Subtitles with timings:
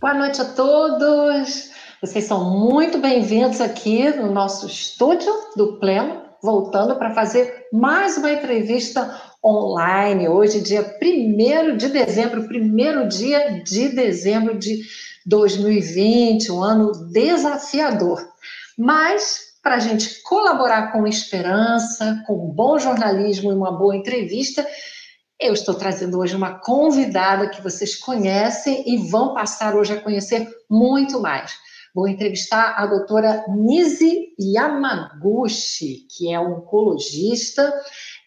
[0.00, 1.70] Boa noite a todos.
[2.00, 8.30] Vocês são muito bem-vindos aqui no nosso estúdio do Pleno, voltando para fazer mais uma
[8.30, 10.28] entrevista online.
[10.28, 14.82] Hoje, dia 1 de dezembro, primeiro dia de dezembro de
[15.26, 18.24] 2020, um ano desafiador.
[18.78, 24.64] Mas, para a gente colaborar com esperança, com bom jornalismo e uma boa entrevista,
[25.40, 30.48] eu estou trazendo hoje uma convidada que vocês conhecem e vão passar hoje a conhecer
[30.68, 31.52] muito mais.
[31.94, 37.72] Vou entrevistar a doutora Nise Yamaguchi, que é oncologista,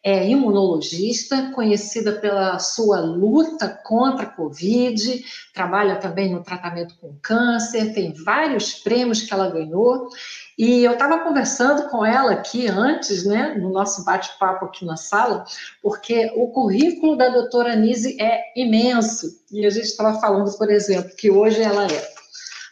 [0.03, 7.93] é imunologista, conhecida pela sua luta contra a Covid, trabalha também no tratamento com câncer,
[7.93, 10.09] tem vários prêmios que ela ganhou
[10.57, 15.45] e eu estava conversando com ela aqui antes, né, no nosso bate-papo aqui na sala,
[15.81, 19.27] porque o currículo da doutora Nise é imenso.
[19.51, 22.07] E a gente estava falando, por exemplo, que hoje ela é,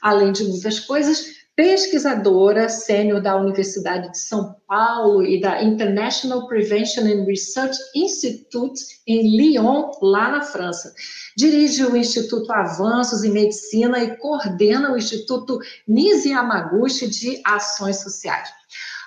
[0.01, 7.01] além de muitas coisas, pesquisadora sênior da Universidade de São Paulo e da International Prevention
[7.01, 10.93] and Research Institute em Lyon, lá na França.
[11.35, 18.58] Dirige o Instituto Avanços em Medicina e coordena o Instituto Nisi Yamaguchi de Ações Sociais.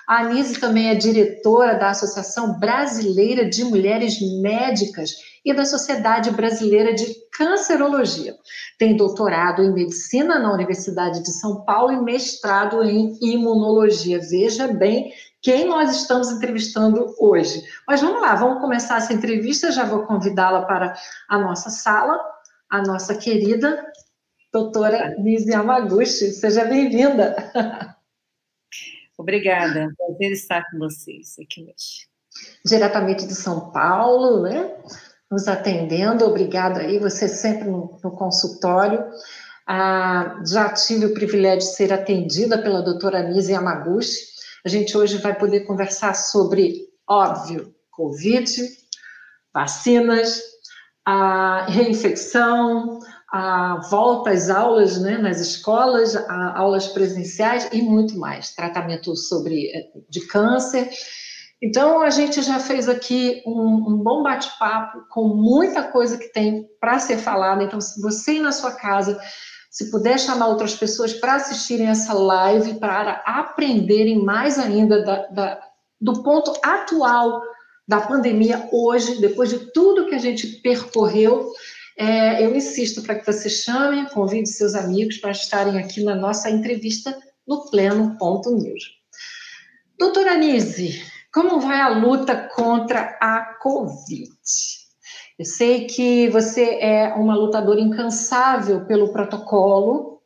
[0.07, 5.11] A Anise também é diretora da Associação Brasileira de Mulheres Médicas
[5.45, 8.35] e da Sociedade Brasileira de Cancerologia.
[8.77, 14.19] Tem doutorado em medicina na Universidade de São Paulo e mestrado em imunologia.
[14.19, 17.63] Veja bem quem nós estamos entrevistando hoje.
[17.87, 19.71] Mas vamos lá, vamos começar essa entrevista.
[19.71, 20.95] Já vou convidá-la para
[21.29, 22.19] a nossa sala,
[22.69, 23.85] a nossa querida
[24.51, 26.31] doutora Nise Yamaguchi.
[26.31, 27.35] Seja bem-vinda.
[29.23, 32.07] Obrigada, prazer estar com vocês aqui hoje.
[32.65, 34.75] Diretamente de São Paulo, né?
[35.33, 36.25] nos atendendo.
[36.25, 39.03] Obrigada aí, você sempre no, consultório.
[39.67, 44.17] Ah, já tive o privilégio de ser atendida pela doutora Anise Yamaguchi.
[44.63, 48.61] A gente hoje vai poder conversar sobre, óbvio, Covid,
[49.53, 50.39] vacinas,
[51.05, 52.99] a reinfecção,
[53.33, 56.15] a volta às aulas né, nas escolas,
[56.55, 58.53] aulas presenciais e muito mais.
[58.53, 60.89] Tratamento sobre, eh, de câncer
[61.65, 66.67] então, a gente já fez aqui um, um bom bate-papo com muita coisa que tem
[66.77, 67.63] para ser falada.
[67.63, 69.17] Então, se você na sua casa,
[69.71, 75.59] se puder chamar outras pessoas para assistirem essa live, para aprenderem mais ainda da, da,
[76.01, 77.41] do ponto atual
[77.87, 81.49] da pandemia hoje, depois de tudo que a gente percorreu,
[81.97, 86.49] é, eu insisto para que você chame, convide seus amigos para estarem aqui na nossa
[86.49, 87.15] entrevista
[87.47, 88.83] no Pleno Ponto News.
[89.97, 91.01] Doutora Anise,
[91.33, 94.29] como vai a luta contra a Covid?
[95.37, 100.21] Eu sei que você é uma lutadora incansável pelo protocolo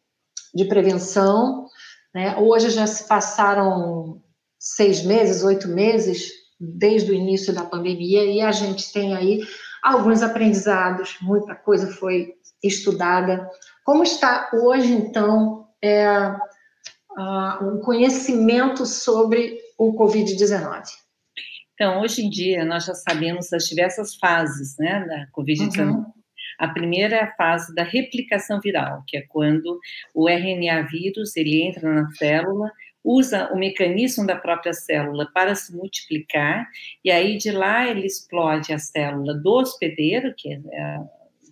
[0.53, 1.65] de prevenção.
[2.13, 2.35] Né?
[2.37, 4.21] Hoje já se passaram
[4.59, 9.41] seis meses, oito meses desde o início da pandemia e a gente tem aí
[9.81, 12.33] alguns aprendizados, muita coisa foi
[12.63, 13.49] estudada.
[13.83, 16.29] Como está hoje, então, é,
[17.17, 20.83] uh, um conhecimento sobre o Covid-19?
[21.73, 25.89] Então, hoje em dia, nós já sabemos das diversas fases né, da Covid-19.
[25.89, 26.05] Uhum.
[26.59, 29.79] A primeira é a fase da replicação viral, que é quando
[30.13, 32.71] o RNA vírus ele entra na célula,
[33.07, 36.67] usa o mecanismo da própria célula para se multiplicar,
[37.05, 40.99] e aí de lá ele explode a célula do hospedeiro, que é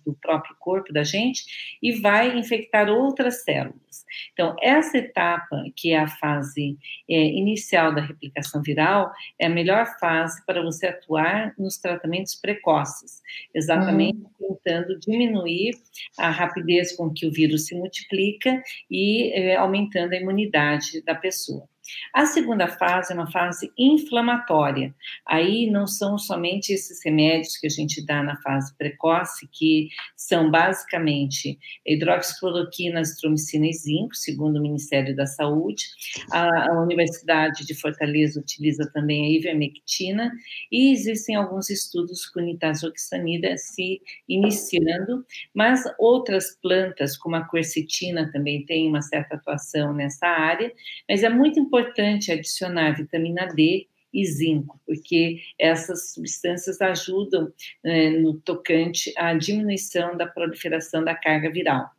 [0.06, 1.42] do próprio corpo da gente
[1.82, 4.06] e vai infectar outras células.
[4.32, 6.78] Então, essa etapa, que é a fase
[7.10, 13.20] é, inicial da replicação viral, é a melhor fase para você atuar nos tratamentos precoces,
[13.52, 14.56] exatamente uhum.
[14.64, 15.72] tentando diminuir
[16.18, 21.68] a rapidez com que o vírus se multiplica e é, aumentando a imunidade da pessoa.
[22.12, 24.94] A segunda fase é uma fase inflamatória.
[25.26, 30.50] Aí não são somente esses remédios que a gente dá na fase precoce, que são
[30.50, 35.84] basicamente hidroxicloroquina, azitromicina e zinco, segundo o Ministério da Saúde.
[36.32, 40.30] A, a Universidade de Fortaleza utiliza também a ivermectina
[40.70, 45.24] e existem alguns estudos com nitazoxanida se iniciando,
[45.54, 50.72] mas outras plantas, como a quercetina, também tem uma certa atuação nessa área,
[51.08, 57.52] mas é muito importante importante adicionar vitamina D e zinco, porque essas substâncias ajudam
[57.84, 61.90] é, no tocante à diminuição da proliferação da carga viral.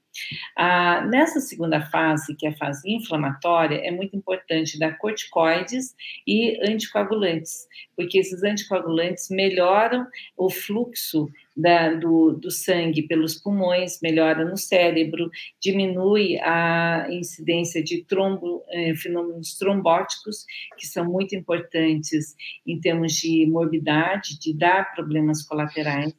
[0.55, 6.57] Ah, nessa segunda fase, que é a fase inflamatória, é muito importante dar corticoides e
[6.67, 14.55] anticoagulantes, porque esses anticoagulantes melhoram o fluxo da, do, do, sangue pelos pulmões, melhora no
[14.55, 20.45] cérebro, diminui a incidência de trombo, eh, fenômenos trombóticos,
[20.77, 22.35] que são muito importantes
[22.65, 26.13] em termos de morbidade, de dar problemas colaterais.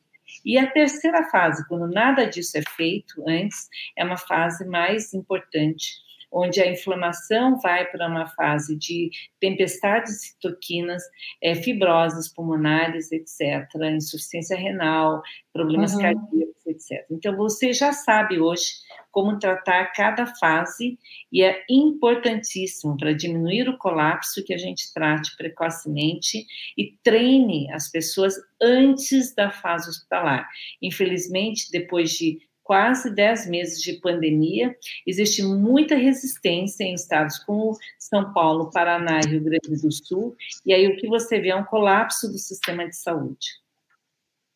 [0.45, 5.95] E a terceira fase, quando nada disso é feito antes, é uma fase mais importante,
[6.31, 9.11] onde a inflamação vai para uma fase de
[9.41, 11.03] tempestades de citoquinas,
[11.43, 15.23] é, fibroses pulmonares, etc., insuficiência renal,
[15.53, 16.03] problemas uhum.
[16.03, 17.07] cardíacos, etc.
[17.11, 18.73] Então, você já sabe hoje
[19.11, 20.99] como tratar cada fase
[21.33, 26.47] e é importantíssimo para diminuir o colapso que a gente trate precocemente
[26.77, 30.49] e treine as pessoas antes da fase hospitalar.
[30.81, 34.77] Infelizmente, depois de quase 10 meses de pandemia,
[35.07, 40.37] existe muita resistência em estados como São Paulo, Paraná e Rio Grande do Sul,
[40.67, 43.49] e aí o que você vê é um colapso do sistema de saúde.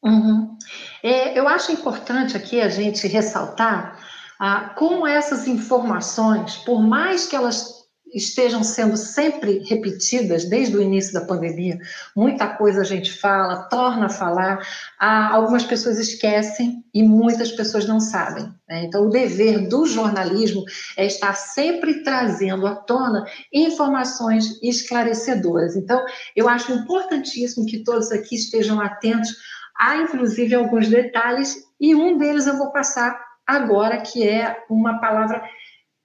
[0.04, 0.58] Uhum.
[1.02, 3.98] É, eu acho importante aqui a gente ressaltar
[4.38, 7.81] ah, como essas informações, por mais que elas
[8.12, 11.78] estejam sendo sempre repetidas desde o início da pandemia.
[12.14, 14.66] Muita coisa a gente fala, torna a falar,
[14.98, 18.44] algumas pessoas esquecem e muitas pessoas não sabem.
[18.68, 18.84] Né?
[18.84, 20.64] Então, o dever do jornalismo
[20.96, 25.74] é estar sempre trazendo à tona informações esclarecedoras.
[25.76, 26.04] Então,
[26.36, 29.30] eu acho importantíssimo que todos aqui estejam atentos
[29.78, 35.42] a, inclusive, alguns detalhes, e um deles eu vou passar agora, que é uma palavra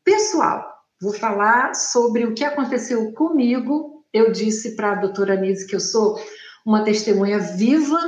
[0.04, 4.04] pessoal Vou falar sobre o que aconteceu comigo.
[4.12, 6.20] Eu disse para a doutora Nise que eu sou
[6.66, 8.00] uma testemunha viva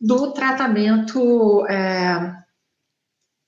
[0.00, 2.36] do tratamento é,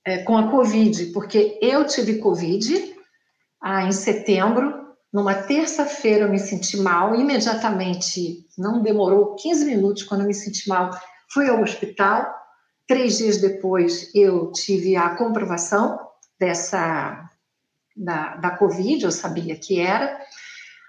[0.04, 2.94] é, com a Covid, porque eu tive Covid
[3.62, 4.84] ah, em setembro.
[5.12, 10.68] Numa terça-feira eu me senti mal, imediatamente, não demorou 15 minutos quando eu me senti
[10.68, 10.90] mal,
[11.32, 12.34] fui ao hospital.
[12.86, 15.98] Três dias depois eu tive a comprovação
[16.38, 17.30] dessa
[17.96, 20.20] da, da Covid, eu sabia que era.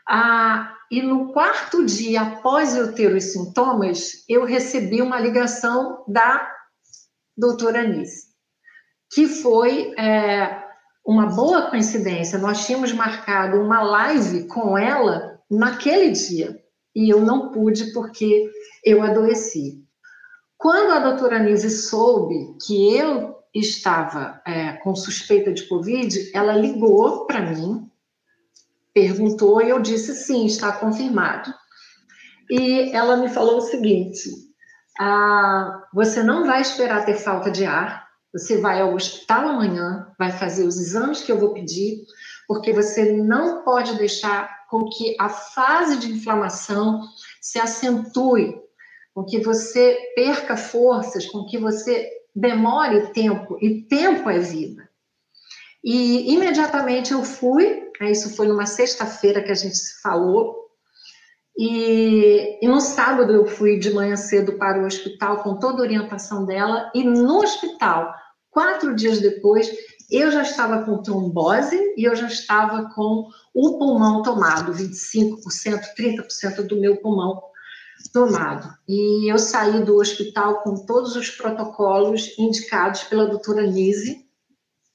[0.07, 6.49] Ah, e no quarto dia após eu ter os sintomas, eu recebi uma ligação da
[7.35, 8.27] doutora Anise,
[9.13, 10.63] que foi é,
[11.05, 12.39] uma boa coincidência.
[12.39, 16.61] Nós tínhamos marcado uma live com ela naquele dia
[16.95, 18.49] e eu não pude porque
[18.83, 19.83] eu adoeci.
[20.57, 27.25] Quando a doutora Anise soube que eu estava é, com suspeita de Covid, ela ligou
[27.25, 27.89] para mim,
[28.93, 31.53] perguntou e eu disse sim, está confirmado.
[32.49, 34.29] E ela me falou o seguinte:
[34.99, 40.31] ah, você não vai esperar ter falta de ar, você vai ao hospital amanhã, vai
[40.31, 42.05] fazer os exames que eu vou pedir,
[42.47, 47.01] porque você não pode deixar com que a fase de inflamação
[47.41, 48.55] se acentue,
[49.13, 54.87] com que você perca forças, com que você demore tempo, e tempo é vida.
[55.83, 60.67] E imediatamente eu fui, né, isso foi numa sexta-feira que a gente se falou,
[61.57, 65.81] e, e, no sábado eu fui de manhã cedo para o hospital com toda a
[65.81, 68.13] orientação dela, e no hospital,
[68.51, 69.71] quatro dias depois,
[70.11, 76.67] eu já estava com trombose e eu já estava com o pulmão tomado, 25%, 30%
[76.67, 77.41] do meu pulmão
[78.13, 78.73] tomado.
[78.87, 84.25] E eu saí do hospital com todos os protocolos indicados pela doutora Nise,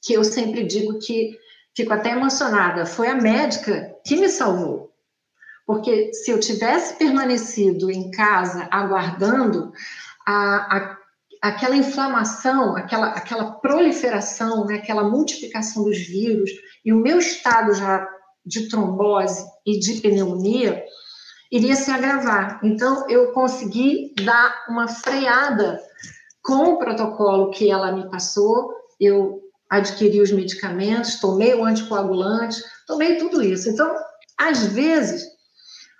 [0.03, 1.39] que eu sempre digo que
[1.77, 2.87] fico até emocionada.
[2.87, 4.93] Foi a médica que me salvou.
[5.67, 9.73] Porque se eu tivesse permanecido em casa aguardando
[10.27, 10.99] a, a,
[11.41, 16.51] aquela inflamação, aquela, aquela proliferação, né, aquela multiplicação dos vírus,
[16.85, 18.09] e o meu estado já
[18.45, 20.85] de trombose e de pneumonia,
[21.53, 22.59] iria se agravar.
[22.65, 25.79] Então, eu consegui dar uma freada
[26.43, 28.73] com o protocolo que ela me passou.
[28.99, 29.39] Eu
[29.71, 33.69] adquiri os medicamentos, tomei o anticoagulante, tomei tudo isso.
[33.69, 33.95] Então,
[34.39, 35.25] às vezes,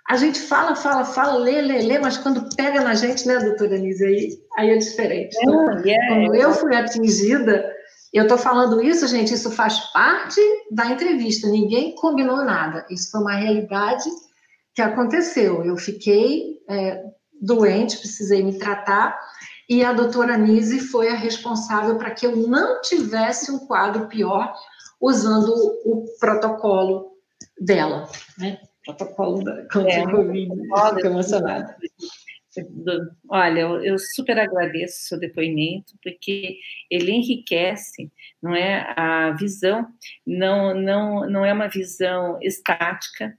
[0.09, 3.75] a gente fala, fala, fala, lê, lê, lê, mas quando pega na gente, né, doutora
[3.75, 5.37] Anise, aí, aí é diferente.
[5.39, 7.71] Então, yeah, quando eu fui atingida,
[8.11, 10.41] eu estou falando isso, gente, isso faz parte
[10.71, 12.85] da entrevista, ninguém combinou nada.
[12.89, 14.09] Isso foi uma realidade
[14.73, 15.63] que aconteceu.
[15.63, 17.03] Eu fiquei é,
[17.41, 19.19] doente, precisei me tratar,
[19.69, 24.53] e a doutora Nise foi a responsável para que eu não tivesse um quadro pior
[24.99, 25.49] usando
[25.85, 27.13] o protocolo
[27.59, 28.59] dela, né?
[28.85, 30.49] Protocolo da contra é, Covid.
[30.95, 31.77] Fico emocionada.
[33.29, 36.57] Olha, eu super agradeço o seu depoimento, porque
[36.89, 38.11] ele enriquece,
[38.41, 39.87] não é, a visão,
[40.25, 43.35] não, não, não é uma visão estática,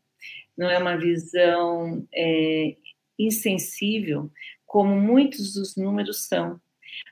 [0.56, 2.76] não é uma visão é,
[3.18, 4.30] insensível,
[4.66, 6.60] como muitos dos números são.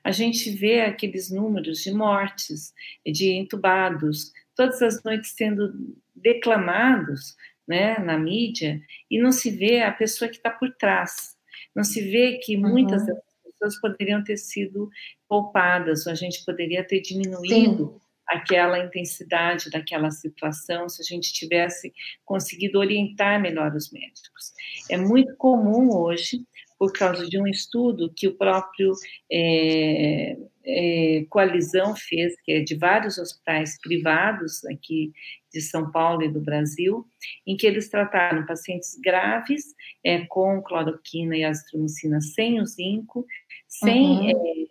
[0.04, 2.72] A gente vê aqueles números de mortes,
[3.04, 5.72] de entubados, todas as noites sendo
[6.14, 8.80] declamados né, na mídia,
[9.10, 11.36] e não se vê a pessoa que está por trás
[11.74, 13.20] não se vê que muitas uhum.
[13.44, 14.90] pessoas poderiam ter sido
[15.28, 18.01] poupadas, ou a gente poderia ter diminuído Sim.
[18.28, 21.92] Aquela intensidade daquela situação se a gente tivesse
[22.24, 24.52] conseguido orientar melhor os médicos.
[24.90, 26.44] É muito comum hoje
[26.78, 28.92] por causa de um estudo que o próprio
[29.30, 35.12] é, é, Coalizão fez, que é de vários hospitais privados aqui
[35.52, 37.06] de São Paulo e do Brasil,
[37.46, 39.64] em que eles trataram pacientes graves
[40.04, 43.26] é, com cloroquina e azitromicina sem o zinco,
[43.68, 44.62] sem uhum.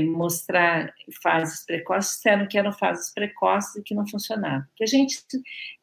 [0.00, 4.66] Mostrar fases precoces, disseram que eram fases precoces e que não funcionavam.
[4.76, 5.18] Que a gente,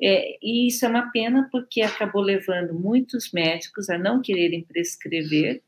[0.01, 5.61] é, e isso é uma pena porque acabou levando muitos médicos a não quererem prescrever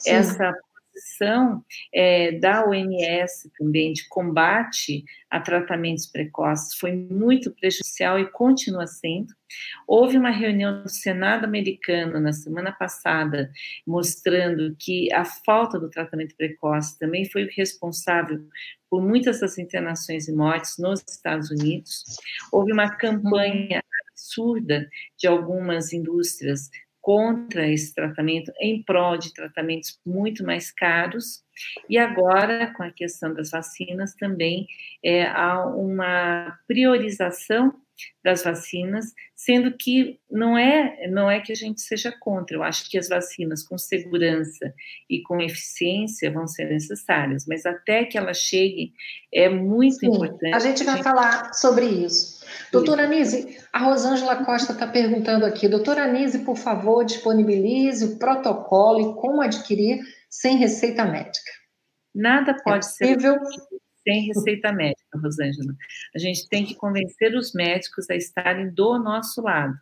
[0.00, 0.10] Sim.
[0.10, 0.54] essa
[1.92, 9.34] é, da OMS também de combate a tratamentos precoces foi muito prejudicial e continua sendo.
[9.86, 13.50] Houve uma reunião do Senado americano na semana passada
[13.86, 18.40] mostrando que a falta do tratamento precoce também foi responsável
[18.88, 22.04] por muitas das internações e mortes nos Estados Unidos.
[22.52, 24.88] Houve uma campanha absurda
[25.18, 26.70] de algumas indústrias
[27.06, 31.44] contra esse tratamento, em prol de tratamentos muito mais caros.
[31.88, 34.66] E agora, com a questão das vacinas, também
[35.04, 37.72] é, há uma priorização
[38.24, 42.56] das vacinas, sendo que não é não é que a gente seja contra.
[42.56, 44.74] Eu acho que as vacinas com segurança
[45.08, 48.92] e com eficiência vão ser necessárias, mas até que elas cheguem
[49.32, 50.54] é muito Sim, importante.
[50.56, 52.35] A gente vai falar sobre isso.
[52.76, 55.68] Doutora Anise, a Rosângela Costa está perguntando aqui.
[55.68, 61.50] Doutora Anise, por favor, disponibilize o protocolo e como adquirir sem receita médica.
[62.14, 63.18] Nada pode é ser
[64.06, 65.74] sem receita médica, Rosângela.
[66.14, 69.74] A gente tem que convencer os médicos a estarem do nosso lado.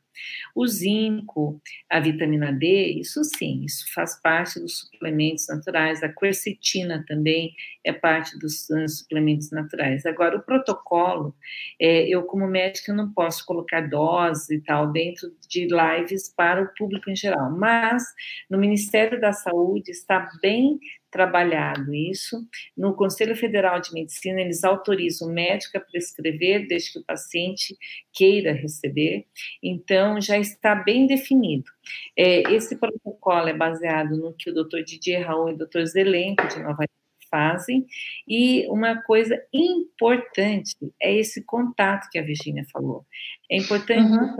[0.55, 6.03] O zinco, a vitamina D, isso sim, isso faz parte dos suplementos naturais.
[6.03, 7.55] A quercetina também
[7.85, 10.07] é parte dos suplementos naturais.
[10.07, 11.35] Agora, o protocolo,
[11.81, 16.75] é, eu como médica não posso colocar dose e tal dentro de lives para o
[16.75, 18.03] público em geral, mas
[18.51, 20.79] no Ministério da Saúde está bem
[21.15, 22.45] trabalhado isso.
[22.77, 27.77] No Conselho Federal de Medicina, eles autorizam o médico a prescrever, desde que o paciente
[28.13, 29.25] queira receber.
[29.63, 31.71] Então, já está bem definido.
[32.17, 36.47] É, esse protocolo é baseado no que o doutor Didier Raul e o doutor Zelenko,
[36.49, 36.93] de Nova York,
[37.31, 37.85] fazem.
[38.29, 43.05] E uma coisa importante é esse contato que a Virginia falou.
[43.51, 44.37] É importante uhum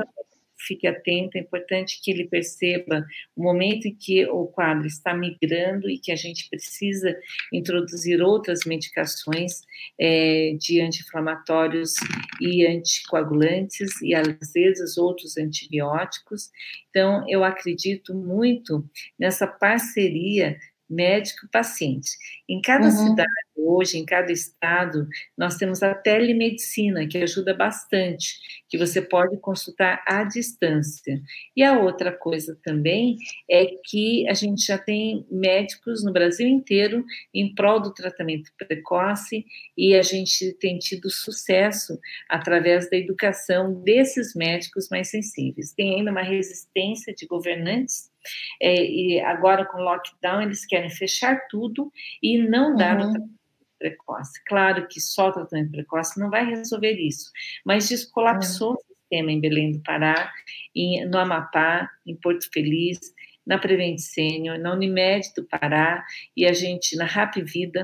[0.67, 3.07] fique atento, é importante que ele perceba
[3.37, 7.17] o momento em que o quadro está migrando e que a gente precisa
[7.53, 9.63] introduzir outras medicações
[9.99, 11.95] é, de anti-inflamatórios
[12.41, 16.51] e anticoagulantes e às vezes outros antibióticos.
[16.91, 20.57] Então, eu acredito muito nessa parceria
[20.89, 22.11] médico-paciente.
[22.49, 23.09] Em cada uhum.
[23.09, 28.39] cidade, hoje, em cada estado, nós temos a telemedicina, que ajuda bastante,
[28.69, 31.21] que você pode consultar à distância.
[31.57, 33.17] E a outra coisa também
[33.51, 39.45] é que a gente já tem médicos no Brasil inteiro em prol do tratamento precoce
[39.77, 41.99] e a gente tem tido sucesso
[42.29, 45.73] através da educação desses médicos mais sensíveis.
[45.73, 48.14] Tem ainda uma resistência de governantes
[48.61, 53.09] é, e agora com o lockdown eles querem fechar tudo e não dar uhum.
[53.09, 53.45] o tratamento
[53.79, 54.45] precoce.
[54.47, 57.31] Claro que só o tratamento precoce não vai resolver isso,
[57.65, 58.77] mas descolapsou uhum.
[58.77, 60.33] o sistema em Belém do Pará,
[60.75, 62.99] em, no Amapá, em Porto Feliz,
[63.47, 66.05] na Prevent Senior, na Unimed do Pará
[66.37, 67.83] e a gente na Rap Vida.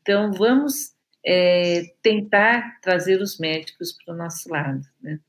[0.00, 0.94] Então, vamos
[1.24, 5.20] é, tentar trazer os médicos para o nosso lado, né?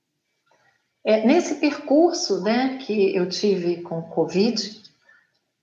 [1.05, 4.81] É, nesse percurso né, que eu tive com o Covid,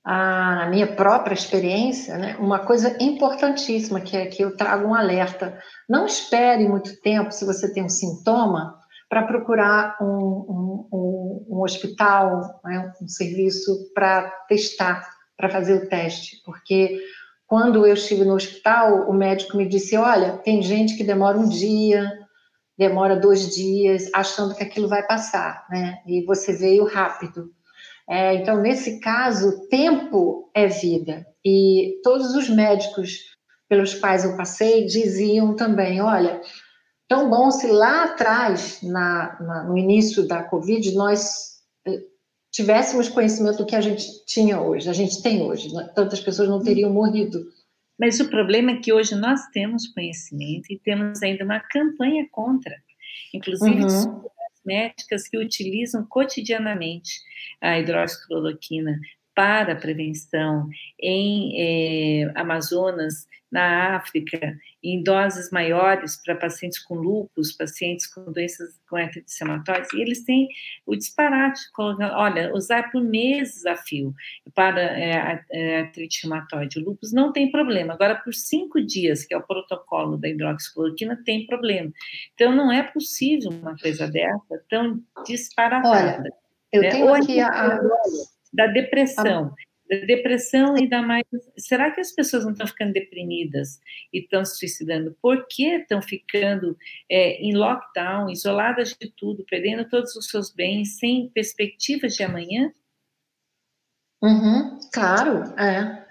[0.05, 5.59] a minha própria experiência, né, uma coisa importantíssima que é que eu trago um alerta.
[5.89, 8.79] Não espere muito tempo se você tem um sintoma
[9.09, 16.43] para procurar um, um, um hospital, né, um serviço para testar, para fazer o teste,
[16.45, 17.01] porque
[17.51, 21.49] quando eu estive no hospital, o médico me disse: olha, tem gente que demora um
[21.49, 22.20] dia,
[22.81, 25.99] demora dois dias, achando que aquilo vai passar, né?
[26.07, 27.51] E você veio rápido.
[28.09, 31.27] É, então, nesse caso, tempo é vida.
[31.45, 33.37] E todos os médicos
[33.69, 36.41] pelos quais eu passei diziam também: olha,
[37.07, 42.01] tão bom se lá atrás, na, na, no início da Covid, nós eh,
[42.51, 45.71] tivéssemos conhecimento do que a gente tinha hoje, a gente tem hoje.
[45.71, 45.87] Né?
[45.95, 47.45] Tantas pessoas não teriam morrido.
[48.01, 52.75] Mas o problema é que hoje nós temos conhecimento e temos ainda uma campanha contra.
[53.35, 54.25] Inclusive, uhum.
[54.65, 57.21] médicas que utilizam cotidianamente
[57.61, 58.99] a hidroxicloroquina
[59.35, 60.69] para prevenção
[61.01, 68.81] em eh, Amazonas, na África, em doses maiores para pacientes com lúpus, pacientes com doenças
[68.89, 70.49] com artrite e eles têm
[70.87, 74.15] o disparate, olha, usar por meses a fio
[74.55, 76.79] para é, é, artrite reumatoide.
[76.79, 81.21] O lúpus não tem problema, agora por cinco dias, que é o protocolo da hidroxicloroquina,
[81.25, 81.91] tem problema.
[82.35, 86.21] Então, não é possível uma coisa dessa tão disparatada.
[86.21, 86.33] Olha,
[86.73, 86.91] eu né?
[86.91, 87.49] tenho Ou aqui a...
[87.49, 87.81] a...
[88.53, 89.47] Da depressão.
[89.47, 91.25] A da depressão e da mais.
[91.59, 93.81] Será que as pessoas não estão ficando deprimidas
[94.13, 95.17] e estão se suicidando?
[95.21, 96.77] Por que estão ficando
[97.11, 102.73] é, em lockdown, isoladas de tudo, perdendo todos os seus bens, sem perspectivas de amanhã?
[104.23, 106.07] Uhum, claro, é.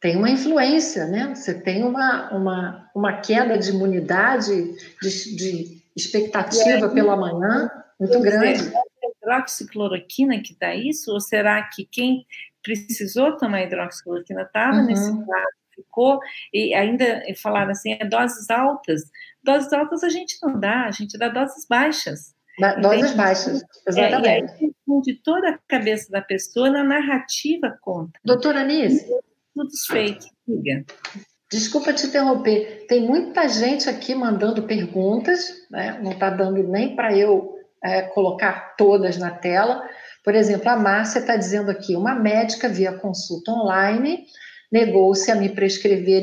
[0.00, 1.32] Tem uma influência, né?
[1.34, 7.70] Você tem uma, uma, uma queda de imunidade, de, de expectativa aí, pelo amanhã
[8.00, 8.66] muito grande.
[8.66, 8.89] É
[9.30, 11.12] hidroxicloroquina que dá isso?
[11.12, 12.26] Ou será que quem
[12.62, 14.86] precisou tomar hidroxicloroquina, estava uhum.
[14.86, 16.20] nesse quadro, ficou,
[16.52, 19.02] e ainda falaram assim, é doses altas.
[19.42, 22.34] Doses altas a gente não dá, a gente dá doses baixas.
[22.58, 24.28] Da, doses baixas, exatamente.
[24.28, 28.18] É, e aí de toda a cabeça da pessoa na narrativa conta.
[28.24, 29.06] Doutora Anise.
[29.54, 30.84] Tudo feito, diga.
[31.50, 35.98] Desculpa te interromper, tem muita gente aqui mandando perguntas, né?
[36.02, 39.82] não está dando nem para eu é, colocar todas na tela,
[40.22, 44.26] por exemplo, a Márcia está dizendo aqui: uma médica via consulta online
[44.70, 46.22] negou-se a me prescrever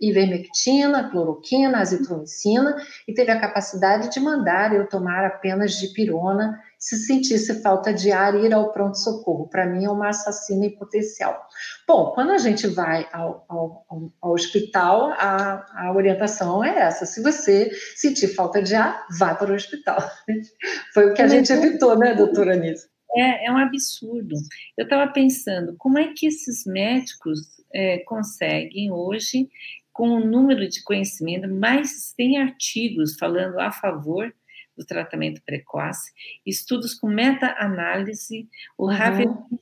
[0.00, 2.76] ivermectina, cloroquina, azitromicina
[3.06, 8.36] e teve a capacidade de mandar eu tomar apenas dipirona se sentisse falta de ar
[8.36, 9.48] e ir ao pronto-socorro.
[9.48, 11.36] Para mim é uma assassina em potencial.
[11.86, 17.04] Bom, quando a gente vai ao, ao, ao hospital, a, a, orientação é essa.
[17.04, 19.98] Se você sentir falta de ar, vá para o hospital.
[20.94, 22.88] Foi o que a gente evitou, né, doutora Anísio?
[23.16, 24.36] É, é um absurdo.
[24.76, 29.48] Eu estava pensando, como é que esses médicos é, conseguem hoje,
[29.92, 34.32] com o número de conhecimento, mais tem artigos falando a favor
[34.76, 36.12] do tratamento precoce,
[36.46, 39.58] estudos com meta-análise, o uhum.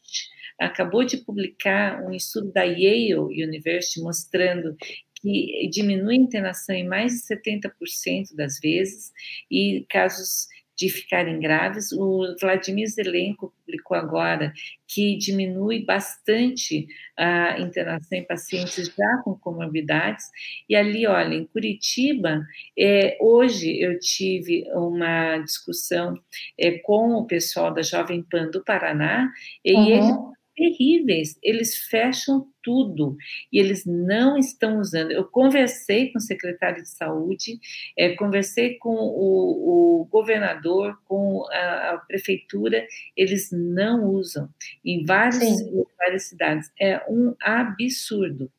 [0.61, 4.77] Acabou de publicar um estudo da Yale University mostrando
[5.21, 9.13] que diminui a internação em mais de 70% das vezes
[9.51, 11.91] e casos de ficarem graves.
[11.93, 14.53] O Vladimir Zelenko publicou agora
[14.87, 16.87] que diminui bastante
[17.17, 20.27] a internação em pacientes já com comorbidades.
[20.69, 22.43] E ali, olha, em Curitiba,
[22.79, 26.15] é, hoje eu tive uma discussão
[26.59, 29.31] é, com o pessoal da Jovem Pan do Paraná,
[29.65, 29.87] e uhum.
[29.87, 33.17] eles terríveis, eles fecham tudo
[33.53, 35.13] e eles não estão usando.
[35.13, 37.61] Eu conversei com o secretário de saúde,
[37.97, 42.85] é, conversei com o, o governador, com a, a, prefeitura,
[43.17, 44.49] eles não usam
[44.85, 45.59] em várias,
[45.99, 46.73] várias cidades.
[46.81, 48.51] É um absurdo.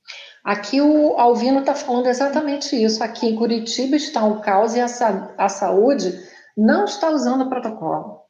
[0.43, 3.03] Aqui o Alvino está falando exatamente isso.
[3.03, 4.85] Aqui em Curitiba está um caos e a,
[5.37, 6.13] a saúde
[6.55, 8.21] não está usando o protocolo.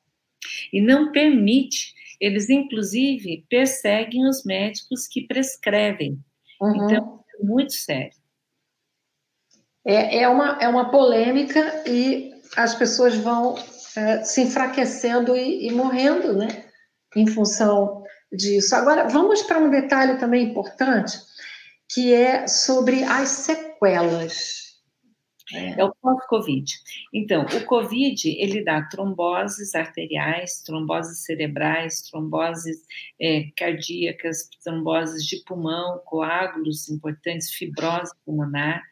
[0.72, 6.20] E não permite eles, inclusive, perseguem os médicos que prescrevem.
[6.62, 6.86] Uhum.
[6.86, 8.18] Então, é muito sério.
[9.86, 13.56] É, é, uma, é uma polêmica e as pessoas vão
[13.96, 16.66] é, se enfraquecendo e, e morrendo, né?
[17.16, 18.76] Em função disso.
[18.76, 21.18] Agora, vamos para um detalhe também importante,
[21.90, 24.67] que é sobre as sequelas.
[25.54, 26.74] É, é o pós-Covid.
[27.14, 32.86] Então, o Covid, ele dá tromboses arteriais, tromboses cerebrais, tromboses
[33.22, 38.84] é, cardíacas, tromboses de pulmão, coágulos importantes, fibrose pulmonar,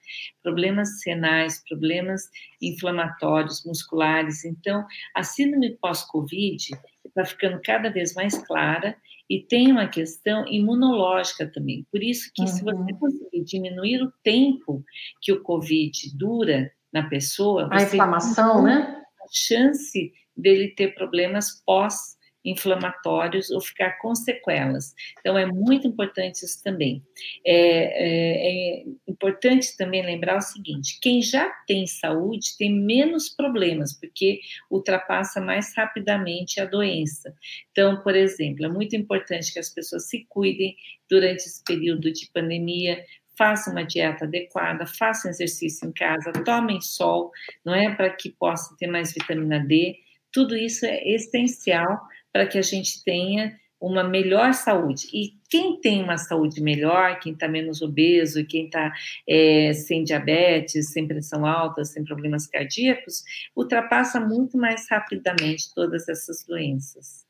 [0.41, 2.29] problemas renais, problemas
[2.61, 4.45] inflamatórios, musculares.
[4.45, 6.69] Então, a síndrome pós-Covid
[7.05, 8.95] está ficando cada vez mais clara
[9.29, 11.85] e tem uma questão imunológica também.
[11.91, 12.47] Por isso que uhum.
[12.47, 12.99] se você uhum.
[12.99, 14.83] conseguir diminuir o tempo
[15.21, 19.01] que o COVID dura na pessoa, a inflamação, né?
[19.21, 22.14] A chance dele ter problemas pós
[22.45, 24.93] inflamatórios ou ficar com sequelas.
[25.19, 27.03] Então, é muito importante isso também.
[27.45, 33.99] É, é, é importante também lembrar o seguinte: quem já tem saúde tem menos problemas,
[33.99, 37.33] porque ultrapassa mais rapidamente a doença.
[37.71, 40.75] Então, por exemplo, é muito importante que as pessoas se cuidem
[41.09, 43.03] durante esse período de pandemia,
[43.37, 47.31] façam uma dieta adequada, façam exercício em casa, tomem sol,
[47.65, 49.95] não é para que possa ter mais vitamina D.
[50.31, 51.99] Tudo isso é essencial
[52.35, 55.07] para que a gente tenha uma melhor saúde.
[55.13, 58.91] E quem tem uma saúde melhor, quem está menos obeso, quem está
[59.25, 63.23] é, sem diabetes, sem pressão alta, sem problemas cardíacos,
[63.55, 67.23] ultrapassa muito mais rapidamente todas essas doenças.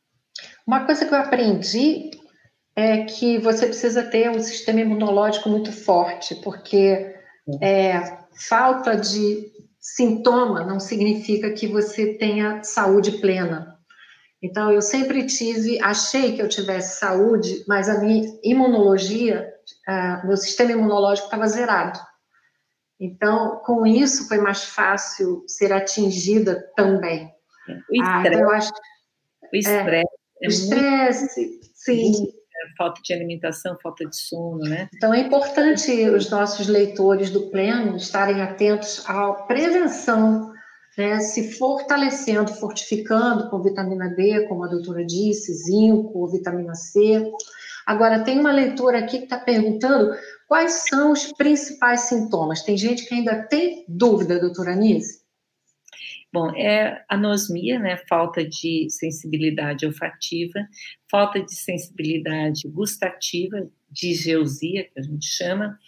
[0.65, 2.09] Uma coisa que eu aprendi
[2.75, 7.13] é que você precisa ter um sistema imunológico muito forte, porque
[7.61, 8.17] é,
[8.49, 13.74] falta de sintoma não significa que você tenha saúde plena.
[14.41, 19.51] Então, eu sempre tive, achei que eu tivesse saúde, mas a minha imunologia,
[19.87, 21.99] uh, meu sistema imunológico estava zerado.
[22.99, 27.33] Então, com isso, foi mais fácil ser atingida também.
[27.89, 28.03] O estresse.
[28.03, 28.71] Ah, então eu acho,
[29.51, 30.07] o estresse.
[30.41, 32.11] É, é o estresse, sim
[32.77, 34.89] falta de alimentação, falta de sono, né?
[34.95, 40.53] Então é importante os nossos leitores do pleno estarem atentos à prevenção,
[40.97, 41.19] né?
[41.19, 47.31] Se fortalecendo, fortificando com vitamina D, como a doutora disse, zinco, vitamina C.
[47.85, 50.15] Agora, tem uma leitora aqui que está perguntando
[50.47, 52.63] quais são os principais sintomas.
[52.63, 55.25] Tem gente que ainda tem dúvida, doutora Anise?
[56.35, 57.95] Bom, é anosmia, né?
[58.09, 60.59] Falta de sensibilidade olfativa,
[61.09, 65.79] falta de sensibilidade gustativa, digeusia, que a gente chama,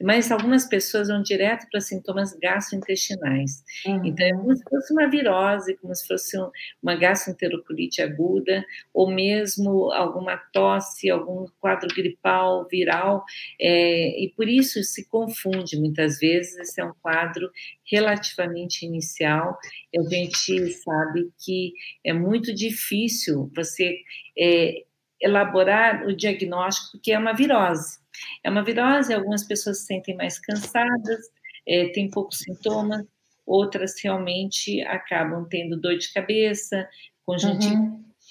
[0.00, 3.64] mas algumas pessoas vão direto para sintomas gastrointestinais.
[3.84, 4.04] Uhum.
[4.04, 6.36] Então, é como se fosse uma virose, como se fosse
[6.82, 13.24] uma gastroenterocolite aguda, ou mesmo alguma tosse, algum quadro gripal, viral,
[13.60, 17.50] é, e por isso se confunde muitas vezes, esse é um quadro
[17.90, 19.58] relativamente inicial,
[19.96, 21.72] a gente sabe que
[22.04, 23.96] é muito difícil você
[24.38, 24.84] é,
[25.20, 27.98] elaborar o diagnóstico, porque é uma virose.
[28.42, 31.20] É uma virose, algumas pessoas se sentem mais cansadas,
[31.66, 33.04] é, têm poucos sintomas,
[33.46, 36.88] outras realmente acabam tendo dor de cabeça,
[37.24, 37.76] conjuntivite,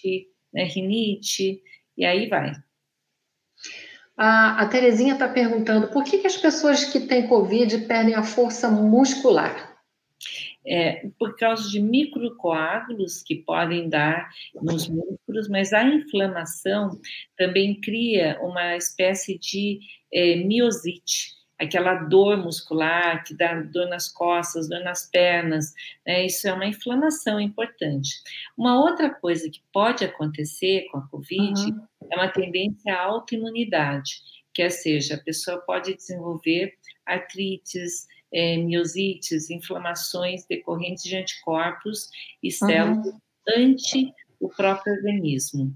[0.05, 0.23] uhum.
[0.53, 1.61] né, rinite,
[1.97, 2.53] e aí vai.
[4.17, 8.23] A, a Terezinha está perguntando por que, que as pessoas que têm Covid perdem a
[8.23, 9.74] força muscular?
[10.67, 14.29] É, por causa de microcoágulos que podem dar
[14.61, 16.99] nos músculos, mas a inflamação
[17.37, 19.79] também cria uma espécie de
[20.13, 25.73] é, miosite, aquela dor muscular que dá dor nas costas, dor nas pernas,
[26.05, 26.25] né?
[26.25, 28.09] isso é uma inflamação importante.
[28.57, 31.87] Uma outra coisa que pode acontecer com a COVID uhum.
[32.11, 34.21] é uma tendência à autoimunidade,
[34.53, 36.73] que é, seja, a pessoa pode desenvolver
[37.05, 42.09] artrites, é, miosites, inflamações decorrentes de anticorpos
[42.43, 43.19] e células uhum.
[43.57, 45.73] ante o próprio organismo.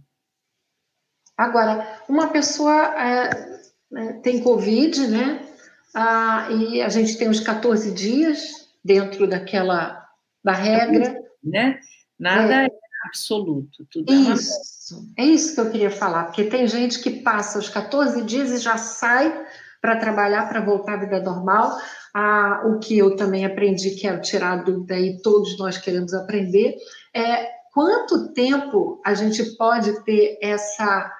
[1.37, 3.61] Agora, uma pessoa é,
[3.95, 5.47] é, tem Covid, né?
[5.95, 10.05] Ah, e a gente tem uns 14 dias dentro daquela
[10.43, 11.17] da regra.
[11.41, 11.79] Né?
[12.19, 12.69] Nada é, é
[13.05, 13.87] absoluto.
[13.89, 17.69] Tudo isso, é, é isso que eu queria falar, porque tem gente que passa os
[17.69, 19.47] 14 dias e já sai
[19.81, 21.77] para trabalhar, para voltar à vida normal,
[22.13, 26.75] ah, o que eu também aprendi, quero tirar a dúvida e todos nós queremos aprender,
[27.15, 31.15] é quanto tempo a gente pode ter essa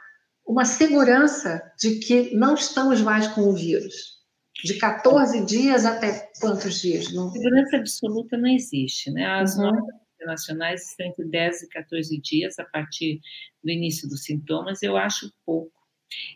[0.48, 4.18] uma segurança de que não estamos mais com o vírus?
[4.66, 7.14] De 14 dias até quantos dias?
[7.14, 7.30] Não?
[7.30, 9.26] Segurança absoluta não existe, né?
[9.26, 9.66] As uhum.
[9.66, 13.22] normas internacionais estão entre 10 e 14 dias a partir
[13.64, 15.72] do início dos sintomas, eu acho pouco.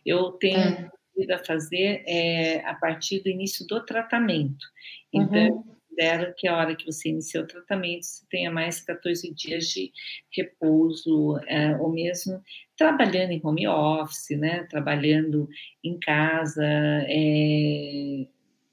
[0.05, 0.89] Eu tenho é
[1.31, 4.65] a fazer é, a partir do início do tratamento.
[5.11, 5.63] Então, uhum.
[5.63, 9.91] considero que a hora que você inicia o tratamento, você tenha mais 14 dias de
[10.31, 12.41] repouso, é, ou mesmo
[12.77, 15.47] trabalhando em home office, né, trabalhando
[15.83, 18.27] em casa, é,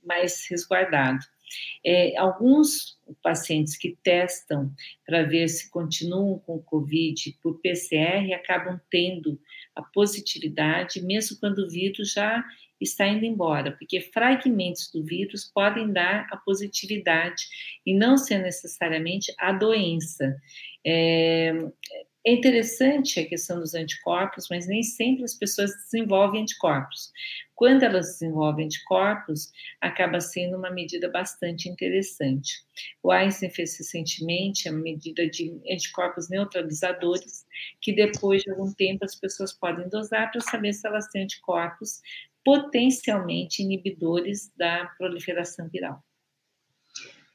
[0.05, 1.25] mais resguardado.
[1.85, 4.73] É, alguns pacientes que testam
[5.07, 9.41] para ver se continuam com o Covid por PCR acabam tendo
[9.75, 12.45] a positividade, mesmo quando o vírus já
[12.81, 17.45] está indo embora, porque fragmentos do vírus podem dar a positividade
[17.85, 20.35] e não ser necessariamente a doença.
[20.85, 21.53] É,
[22.27, 27.11] É interessante a questão dos anticorpos, mas nem sempre as pessoas desenvolvem anticorpos.
[27.55, 32.63] Quando elas desenvolvem anticorpos, acaba sendo uma medida bastante interessante.
[33.03, 37.47] O Einstein fez recentemente a medida de anticorpos neutralizadores,
[37.81, 42.03] que depois de algum tempo as pessoas podem dosar para saber se elas têm anticorpos
[42.45, 46.03] potencialmente inibidores da proliferação viral.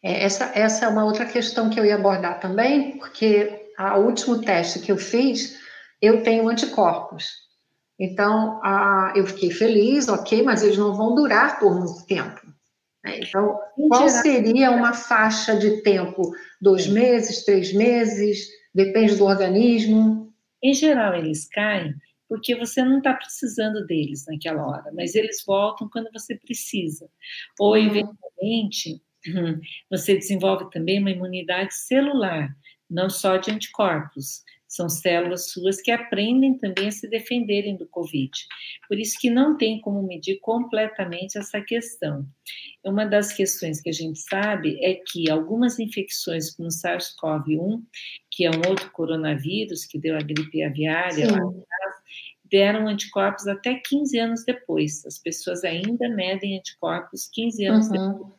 [0.03, 4.41] É, essa, essa é uma outra questão que eu ia abordar também, porque o último
[4.41, 5.59] teste que eu fiz,
[6.01, 7.45] eu tenho anticorpos.
[7.99, 8.59] Então,
[9.15, 12.41] eu fiquei feliz, ok, mas eles não vão durar por muito tempo.
[13.03, 13.19] Né?
[13.19, 13.57] Então,
[13.87, 16.31] qual seria uma faixa de tempo?
[16.61, 18.47] Dois meses, três meses?
[18.73, 20.33] Depende do organismo?
[20.61, 21.93] Em geral, eles caem
[22.27, 27.07] porque você não está precisando deles naquela hora, mas eles voltam quando você precisa.
[27.59, 27.77] Ou, uhum.
[27.77, 29.01] eventualmente,
[29.89, 32.49] você desenvolve também uma imunidade celular
[32.89, 38.31] não só de anticorpos, são células suas que aprendem também a se defenderem do Covid.
[38.87, 42.25] Por isso que não tem como medir completamente essa questão.
[42.83, 47.81] Uma das questões que a gente sabe é que algumas infecções como SARS-CoV-1,
[48.29, 51.27] que é um outro coronavírus que deu a gripe aviária,
[52.43, 55.05] deram anticorpos até 15 anos depois.
[55.05, 57.91] As pessoas ainda medem anticorpos 15 anos uhum.
[57.91, 58.33] depois.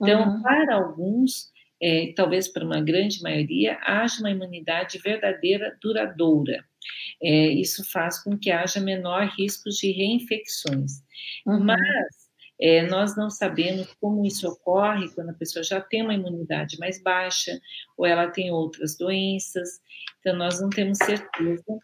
[0.00, 0.42] Então, uhum.
[0.42, 6.64] para alguns, é, talvez para uma grande maioria, haja uma imunidade verdadeira duradoura.
[7.22, 11.02] É, isso faz com que haja menor risco de reinfecções.
[11.46, 11.64] Uhum.
[11.64, 12.28] Mas
[12.60, 17.00] é, nós não sabemos como isso ocorre quando a pessoa já tem uma imunidade mais
[17.02, 17.60] baixa
[17.96, 19.80] ou ela tem outras doenças.
[20.20, 21.78] Então, nós não temos certeza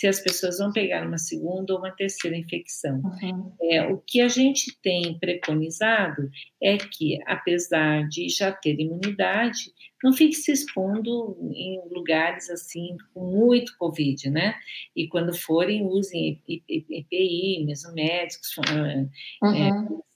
[0.00, 3.02] se as pessoas vão pegar uma segunda ou uma terceira infecção.
[3.22, 3.52] Uhum.
[3.70, 6.30] É, o que a gente tem preconizado
[6.62, 9.70] é que, apesar de já ter imunidade,
[10.02, 14.54] não fique se expondo em lugares assim com muito Covid, né?
[14.96, 19.54] E quando forem, usem EPI, mesomédicos, uhum.
[19.54, 19.68] é,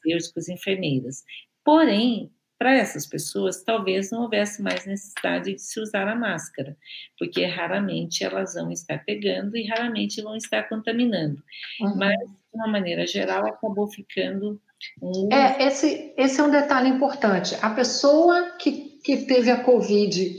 [0.03, 1.25] farmacêuticos, enfermeiras.
[1.62, 6.77] Porém, para essas pessoas, talvez não houvesse mais necessidade de se usar a máscara,
[7.19, 11.43] porque raramente elas vão estar pegando e raramente vão estar contaminando.
[11.81, 11.97] Uhum.
[11.97, 14.61] Mas, de uma maneira geral, acabou ficando
[15.03, 15.29] um.
[15.33, 17.57] É, esse, esse é um detalhe importante.
[17.61, 20.35] A pessoa que, que teve a Covid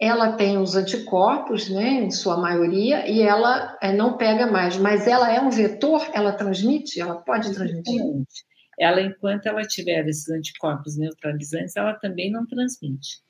[0.00, 5.06] ela tem os anticorpos, né, em sua maioria, e ela é, não pega mais, mas
[5.06, 8.02] ela é um vetor, ela transmite, ela pode transmitir
[8.78, 13.20] ela, enquanto ela tiver esses anticorpos neutralizantes, ela também não transmite.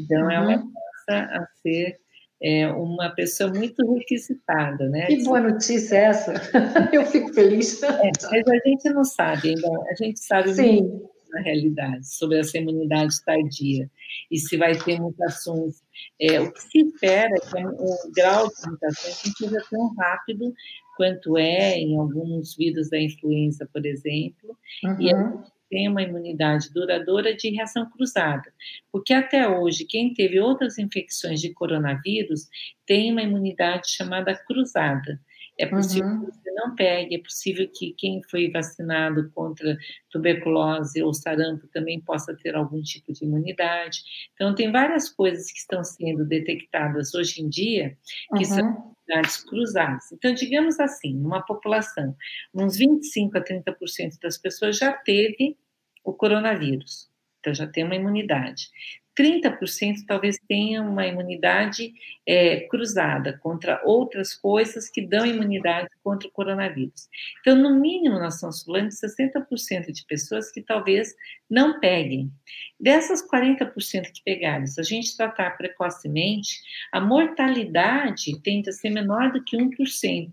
[0.00, 0.30] Então, uhum.
[0.30, 1.96] ela passa a ser
[2.42, 5.06] é, uma pessoa muito requisitada, né?
[5.06, 6.32] Que boa notícia é essa!
[6.92, 7.82] Eu fico feliz.
[7.82, 10.82] É, mas a gente não sabe ainda, a gente sabe Sim.
[10.82, 13.90] muito na realidade sobre essa imunidade tardia
[14.30, 15.82] e se vai ter mutações.
[16.20, 20.52] É, o que se espera é que o grau de mutações não seja tão rápido
[20.96, 25.00] quanto é em alguns vírus da influenza, por exemplo, uhum.
[25.00, 28.52] e a gente tem uma imunidade duradoura de reação cruzada,
[28.90, 32.48] porque até hoje quem teve outras infecções de coronavírus
[32.86, 35.20] tem uma imunidade chamada cruzada.
[35.58, 36.26] É possível uhum.
[36.26, 39.76] que você não pegue, é possível que quem foi vacinado contra
[40.10, 44.02] tuberculose ou sarampo também possa ter algum tipo de imunidade.
[44.34, 47.96] Então, tem várias coisas que estão sendo detectadas hoje em dia
[48.36, 48.44] que uhum.
[48.44, 50.12] são imunidades cruzadas.
[50.12, 52.16] Então, digamos assim, numa população,
[52.54, 55.56] uns 25 a 30% das pessoas já teve
[56.04, 57.08] o coronavírus.
[57.40, 58.68] Então, já tem uma imunidade.
[59.18, 61.92] 30% talvez tenham uma imunidade
[62.26, 67.08] é, cruzada contra outras coisas que dão imunidade contra o coronavírus.
[67.40, 71.14] Então, no mínimo, nós estamos falando de 60% de pessoas que talvez
[71.48, 72.30] não peguem.
[72.78, 73.72] Dessas 40%
[74.12, 76.60] que pegaram, se a gente tratar precocemente,
[76.92, 80.30] a mortalidade tende a ser menor do que 1%.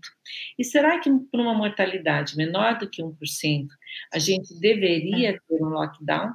[0.58, 3.66] E será que, por uma mortalidade menor do que 1%,
[4.12, 6.34] a gente deveria ter um lockdown?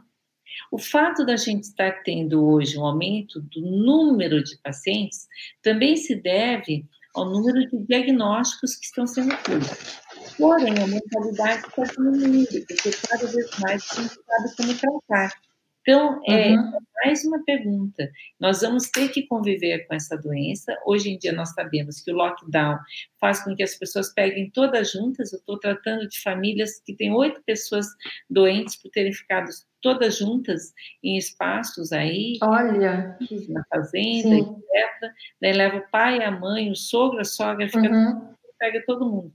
[0.71, 5.27] O fato da gente estar tendo hoje um aumento do número de pacientes
[5.61, 6.85] também se deve
[7.15, 9.99] ao número de diagnósticos que estão sendo feitos.
[10.37, 15.48] Porém, a mentalidade está diminuindo, porque cada vez mais a gente sabe como tratar.
[15.89, 16.71] Então, é uhum.
[17.03, 18.11] mais uma pergunta.
[18.39, 20.77] Nós vamos ter que conviver com essa doença.
[20.85, 22.77] Hoje em dia, nós sabemos que o lockdown
[23.19, 25.33] faz com que as pessoas peguem todas juntas.
[25.33, 27.87] Eu estou tratando de famílias que têm oito pessoas
[28.29, 29.49] doentes por terem ficado
[29.81, 30.73] todas juntas
[31.03, 32.37] em espaços aí.
[32.43, 33.17] Olha!
[33.49, 34.41] Na fazenda, Sim.
[34.41, 35.11] etc.
[35.41, 38.35] Daí leva o pai, a mãe, o sogro, a sogra, fica, uhum.
[38.59, 39.33] pega todo mundo.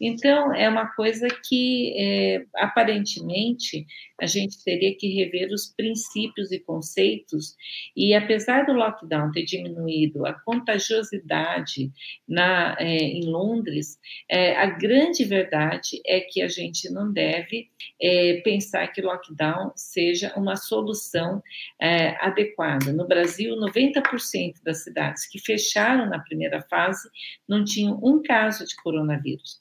[0.00, 3.86] Então, é uma coisa que, é, aparentemente,
[4.20, 7.56] a gente teria que rever os princípios e conceitos,
[7.96, 11.90] e apesar do lockdown ter diminuído a contagiosidade
[12.28, 17.68] na, é, em Londres, é, a grande verdade é que a gente não deve
[18.00, 21.42] é, pensar que lockdown seja uma solução
[21.80, 22.92] é, adequada.
[22.92, 27.08] No Brasil, 90% das cidades que fecharam na primeira fase
[27.48, 29.59] não tinham um caso de coronavírus.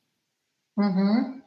[0.80, 1.42] Uhum.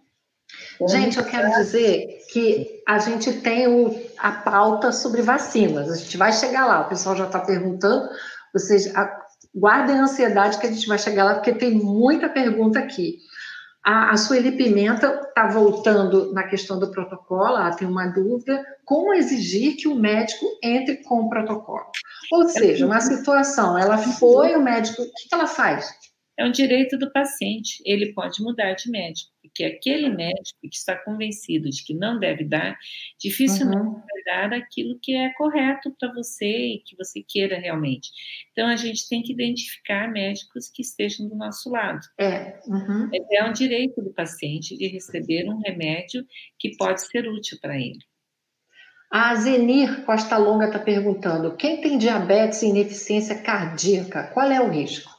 [0.88, 5.90] Gente, eu quero dizer que a gente tem o, a pauta sobre vacinas.
[5.90, 6.82] A gente vai chegar lá.
[6.82, 8.08] O pessoal já está perguntando.
[8.52, 8.92] Vocês
[9.54, 13.18] guardem a ansiedade que a gente vai chegar lá, porque tem muita pergunta aqui.
[13.84, 19.12] A, a Sueli Pimenta está voltando na questão do protocolo, ela tem uma dúvida, como
[19.12, 21.86] exigir que o médico entre com o protocolo?
[22.32, 25.92] Ou seja, uma situação, ela foi, o médico, o que, que ela faz?
[26.38, 30.96] É um direito do paciente, ele pode mudar de médico, porque aquele médico que está
[30.96, 32.78] convencido de que não deve dar,
[33.18, 33.92] dificilmente uhum.
[33.92, 38.10] vai dar aquilo que é correto para você e que você queira realmente.
[38.50, 42.00] Então, a gente tem que identificar médicos que estejam do nosso lado.
[42.18, 43.10] É, uhum.
[43.30, 46.26] é um direito do paciente de receber um remédio
[46.58, 48.00] que pode ser útil para ele.
[49.10, 54.70] A Zenir Costa Longa está perguntando: quem tem diabetes e ineficiência cardíaca, qual é o
[54.70, 55.12] risco?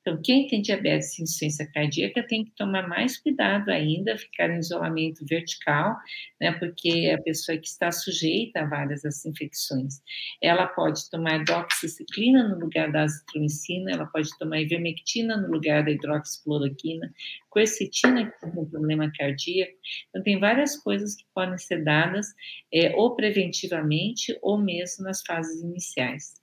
[0.00, 4.58] Então, quem tem diabetes e insuficiência cardíaca tem que tomar mais cuidado ainda, ficar em
[4.58, 5.94] isolamento vertical,
[6.40, 10.00] né, porque a pessoa que está sujeita a várias dessas infecções,
[10.42, 15.90] ela pode tomar doxiciclina no lugar da azitromicina, ela pode tomar ivermectina no lugar da
[15.90, 17.12] hidroxicloroquina,
[17.52, 19.72] quercetina, um problema cardíaco.
[20.08, 22.26] Então, tem várias coisas que podem ser dadas
[22.72, 26.39] é, ou preventivamente ou mesmo nas fases iniciais.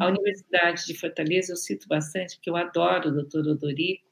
[0.00, 0.06] A.
[0.08, 4.04] Universidade de Fortaleza eu cito bastante, porque eu adoro o doutor Odorico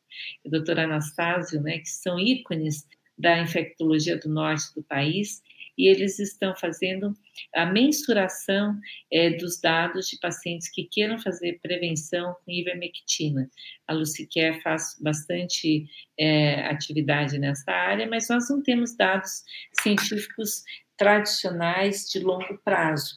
[0.44, 2.86] e o doutor Anastásio, né, que são ícones
[3.18, 5.42] da infectologia do norte do país,
[5.78, 7.14] e eles estão fazendo
[7.54, 8.78] a mensuração
[9.12, 13.50] é, dos dados de pacientes que queiram fazer prevenção com ivermectina.
[13.86, 15.86] A Luciquer faz bastante
[16.18, 19.44] é, atividade nessa área, mas nós não temos dados
[19.82, 20.64] científicos
[20.96, 23.14] tradicionais de longo prazo.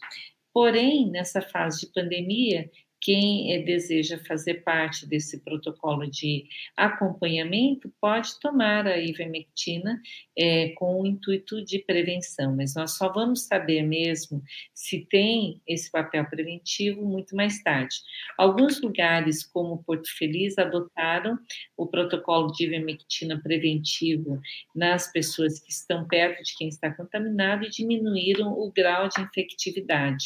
[0.59, 2.69] Porém, nessa fase de pandemia,
[3.01, 10.01] quem é, deseja fazer parte desse protocolo de acompanhamento pode tomar a ivermectina
[10.37, 15.89] é, com o intuito de prevenção, mas nós só vamos saber mesmo se tem esse
[15.91, 17.95] papel preventivo muito mais tarde.
[18.37, 21.37] Alguns lugares, como Porto Feliz, adotaram
[21.77, 24.39] o protocolo de ivermectina preventivo
[24.75, 30.25] nas pessoas que estão perto de quem está contaminado e diminuíram o grau de infectividade.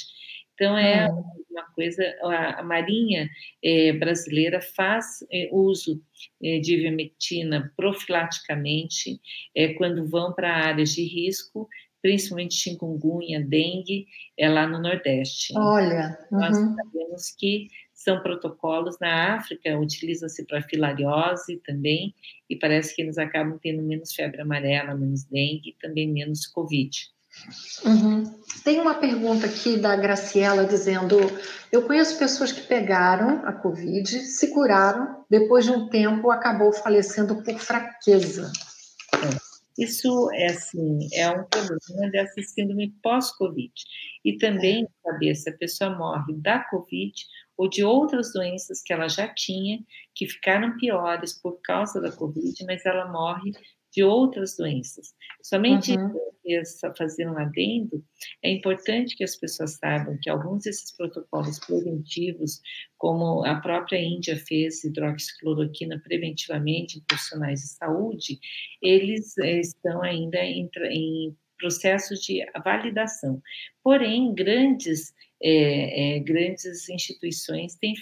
[0.53, 1.23] Então, é uhum.
[1.51, 3.29] uma coisa, a, Marinha
[3.63, 6.01] é, brasileira faz é, uso
[6.41, 9.19] é, de ivermectina profilaticamente
[9.55, 11.67] é, quando vão para áreas de risco,
[12.01, 14.05] principalmente chikungunya, dengue,
[14.37, 15.53] é lá no Nordeste.
[15.57, 16.39] Olha, uhum.
[16.39, 22.13] nós sabemos que são protocolos na África, utiliza-se para filariose também,
[22.49, 26.91] e parece que eles acabam tendo menos febre amarela, menos dengue, também menos Covid.
[27.85, 28.23] Uhum.
[28.63, 31.17] Tem uma pergunta aqui da Graciela dizendo:
[31.71, 37.43] Eu conheço pessoas que pegaram a Covid, se curaram, depois de um tempo acabou falecendo
[37.43, 38.51] por fraqueza.
[39.77, 43.73] Isso é assim, é um problema dessa síndrome pós-Covid.
[44.23, 47.13] E também saber se a pessoa morre da Covid
[47.57, 49.79] ou de outras doenças que ela já tinha,
[50.13, 53.51] que ficaram piores por causa da Covid, mas ela morre
[53.93, 55.13] de outras doenças.
[55.41, 56.13] Somente uhum.
[56.97, 58.03] fazer um adendo,
[58.43, 62.59] é importante que as pessoas saibam que alguns desses protocolos preventivos,
[62.97, 68.39] como a própria Índia fez hidroxicloroquina preventivamente em profissionais de saúde,
[68.81, 73.41] eles eh, estão ainda em, em processo de validação.
[73.83, 77.93] Porém, grandes é, é, grandes instituições têm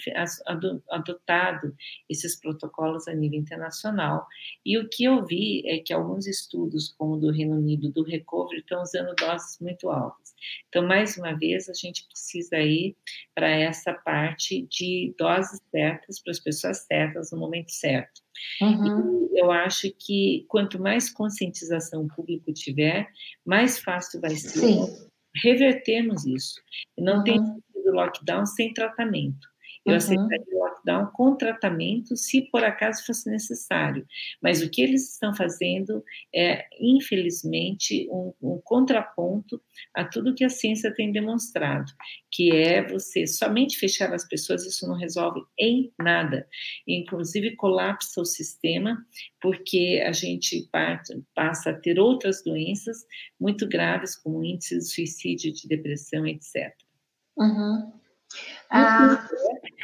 [0.90, 1.74] adotado
[2.08, 4.26] esses protocolos a nível internacional.
[4.64, 8.04] E o que eu vi é que alguns estudos, como o do Reino Unido, do
[8.04, 10.32] Recovery, estão usando doses muito altas.
[10.68, 12.96] Então, mais uma vez, a gente precisa ir
[13.34, 18.22] para essa parte de doses certas para as pessoas certas no momento certo.
[18.60, 19.28] Uhum.
[19.34, 23.06] eu acho que quanto mais conscientização o público tiver,
[23.44, 26.60] mais fácil vai ser Sim revertermos isso.
[26.98, 27.24] Não uhum.
[27.24, 29.51] tem lockdown sem tratamento.
[29.84, 29.96] Eu uhum.
[29.96, 34.06] aceitaria o lockdown com tratamento, se por acaso fosse necessário.
[34.40, 39.60] Mas o que eles estão fazendo é, infelizmente, um, um contraponto
[39.94, 41.90] a tudo que a ciência tem demonstrado,
[42.30, 46.46] que é você somente fechar as pessoas, isso não resolve em nada.
[46.86, 49.04] Inclusive, colapsa o sistema,
[49.40, 50.68] porque a gente
[51.34, 52.98] passa a ter outras doenças
[53.38, 56.72] muito graves, como índice de suicídio, de depressão, etc.
[57.36, 58.01] Uhum.
[58.70, 59.28] Ah,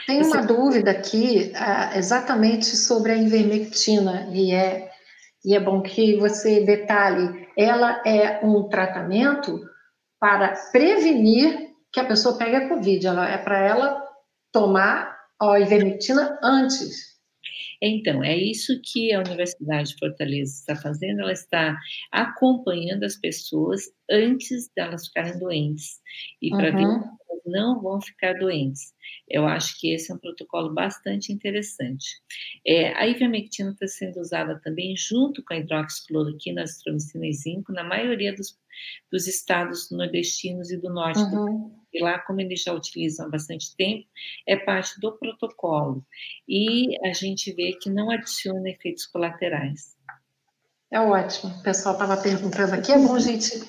[0.06, 4.90] tem uma dúvida aqui ah, exatamente sobre a ivermectina, e é,
[5.44, 7.48] e é bom que você detalhe.
[7.56, 9.60] Ela é um tratamento
[10.20, 13.06] para prevenir que a pessoa pegue a Covid.
[13.06, 14.02] Ela, é para ela
[14.52, 17.08] tomar a ivermectina antes.
[17.80, 21.76] Então, é isso que a Universidade de Fortaleza está fazendo, ela está
[22.10, 26.00] acompanhando as pessoas antes delas ficarem doentes,
[26.42, 27.02] e para uhum.
[27.48, 28.94] Não vão ficar doentes.
[29.28, 32.20] Eu acho que esse é um protocolo bastante interessante.
[32.66, 37.84] É, a ivermectina está sendo usada também junto com a hidroxicloroquina, azitromicina e zinco na
[37.84, 38.58] maioria dos,
[39.10, 41.30] dos estados nordestinos e do norte uhum.
[41.30, 44.06] do e lá, como eles já utilizam há bastante tempo,
[44.46, 46.04] é parte do protocolo.
[46.46, 49.96] E a gente vê que não adiciona efeitos colaterais.
[50.90, 51.52] É ótimo.
[51.52, 53.62] O pessoal estava perguntando aqui, é bom a gente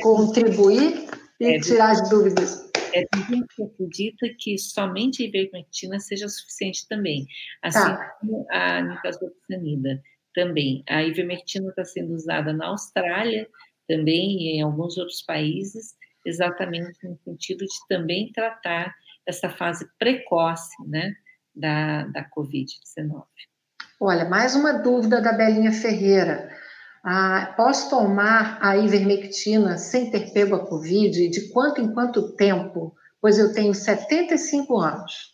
[0.00, 1.08] contribuir
[1.38, 2.71] e é, tirar as dúvidas.
[2.92, 7.26] É, tem gente que acredita que somente a ivermectina seja suficiente também,
[7.62, 8.16] assim tá.
[8.20, 10.02] como a nitazoxanida
[10.34, 10.82] também.
[10.88, 13.48] A ivermectina está sendo usada na Austrália
[13.88, 18.94] também e em alguns outros países, exatamente no sentido de também tratar
[19.26, 21.14] essa fase precoce, né,
[21.54, 23.24] da, da Covid-19.
[24.00, 26.50] Olha, mais uma dúvida da Belinha Ferreira.
[27.04, 31.28] Ah, posso tomar a ivermectina sem ter pego a Covid?
[31.28, 32.94] De quanto em quanto tempo?
[33.20, 35.32] Pois eu tenho 75 anos.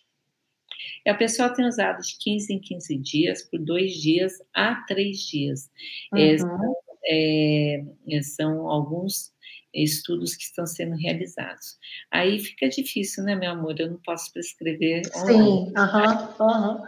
[1.04, 5.18] E a pessoa tem usado de 15 em 15 dias, por dois dias a três
[5.18, 5.70] dias.
[6.12, 6.74] Uhum.
[7.04, 9.32] É, é, são alguns
[9.72, 11.78] estudos que estão sendo realizados.
[12.10, 13.78] Aí fica difícil, né, meu amor?
[13.78, 15.02] Eu não posso prescrever.
[15.06, 16.84] Sim, aham, uhum, uhum.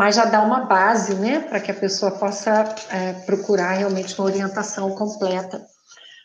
[0.00, 4.28] Mas já dá uma base, né, para que a pessoa possa é, procurar realmente uma
[4.28, 5.62] orientação completa.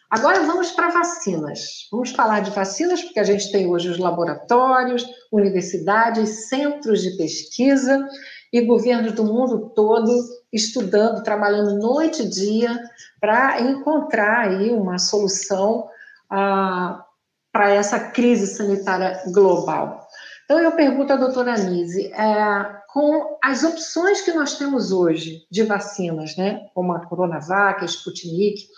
[0.10, 1.90] Agora vamos para vacinas.
[1.92, 8.08] Vamos falar de vacinas, porque a gente tem hoje os laboratórios, universidades, centros de pesquisa
[8.54, 10.10] e governos do mundo todo
[10.54, 12.82] estudando, trabalhando noite e dia
[13.20, 15.90] para encontrar aí uma solução
[16.30, 20.08] para essa crise sanitária global.
[20.46, 25.64] Então, eu pergunto à doutora Anise, é, com as opções que nós temos hoje de
[25.64, 28.70] vacinas, né, como a Coronavac, a Sputnik,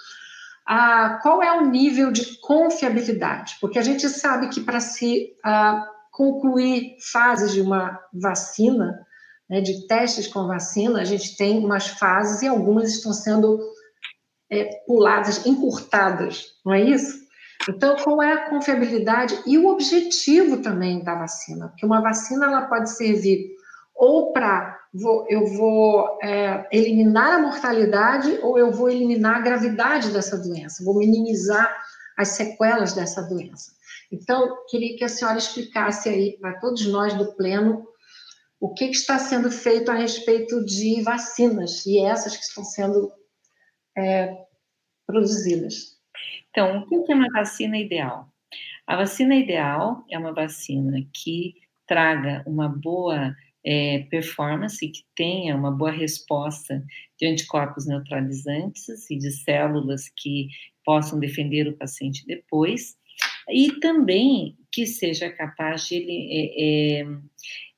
[0.65, 3.57] a, qual é o nível de confiabilidade?
[3.61, 5.35] Porque a gente sabe que para se
[6.11, 9.05] concluir fases de uma vacina,
[9.47, 13.59] né, de testes com vacina, a gente tem umas fases e algumas estão sendo
[14.51, 17.19] é, puladas, encurtadas, não é isso?
[17.69, 21.67] Então, qual é a confiabilidade e o objetivo também da vacina?
[21.67, 23.56] Porque uma vacina ela pode servir
[23.97, 24.77] ou para
[25.29, 30.97] eu vou é, eliminar a mortalidade ou eu vou eliminar a gravidade dessa doença, vou
[30.97, 31.75] minimizar
[32.17, 33.71] as sequelas dessa doença.
[34.11, 37.85] Então, queria que a senhora explicasse aí para todos nós do Pleno
[38.59, 43.11] o que, que, está sendo feito a respeito de vacinas e essas que estão sendo
[43.95, 44.33] é,
[45.05, 45.97] produzidas.
[46.49, 48.27] Então, o que é uma vacina ideal?
[48.87, 51.53] A vacina ideal é uma vacina que
[51.85, 53.35] traga uma boa
[53.69, 56.81] é, performance, que tenha uma boa resposta
[57.19, 60.47] de anticorpos neutralizantes e de células que
[60.85, 62.95] possam defender o paciente depois,
[63.49, 67.07] e também que seja capaz de, é, é,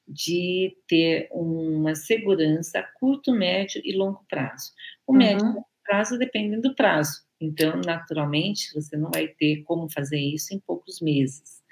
[0.08, 4.72] de ter uma segurança a curto, médio e longo prazo.
[5.08, 5.18] O uhum.
[5.18, 7.24] médio prazo depende do prazo.
[7.42, 11.64] Então, naturalmente, você não vai ter como fazer isso em poucos meses.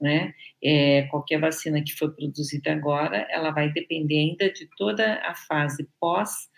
[0.00, 0.34] Né?
[0.62, 5.88] É, qualquer vacina que for produzida agora, ela vai depender ainda de toda a fase
[6.00, 6.48] pós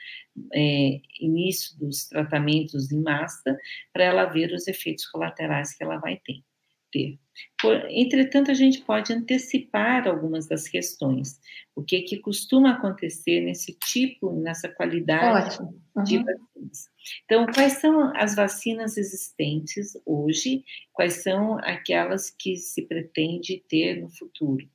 [0.52, 3.56] é, início dos tratamentos em massa,
[3.92, 6.42] para ela ver os efeitos colaterais que ela vai ter
[6.90, 7.18] ter.
[7.60, 11.38] Por, entretanto, a gente pode antecipar algumas das questões.
[11.74, 16.04] O que, que costuma acontecer nesse tipo, nessa qualidade uhum.
[16.04, 16.90] de vacinas.
[17.24, 20.64] Então, quais são as vacinas existentes hoje?
[20.92, 24.66] Quais são aquelas que se pretende ter no futuro?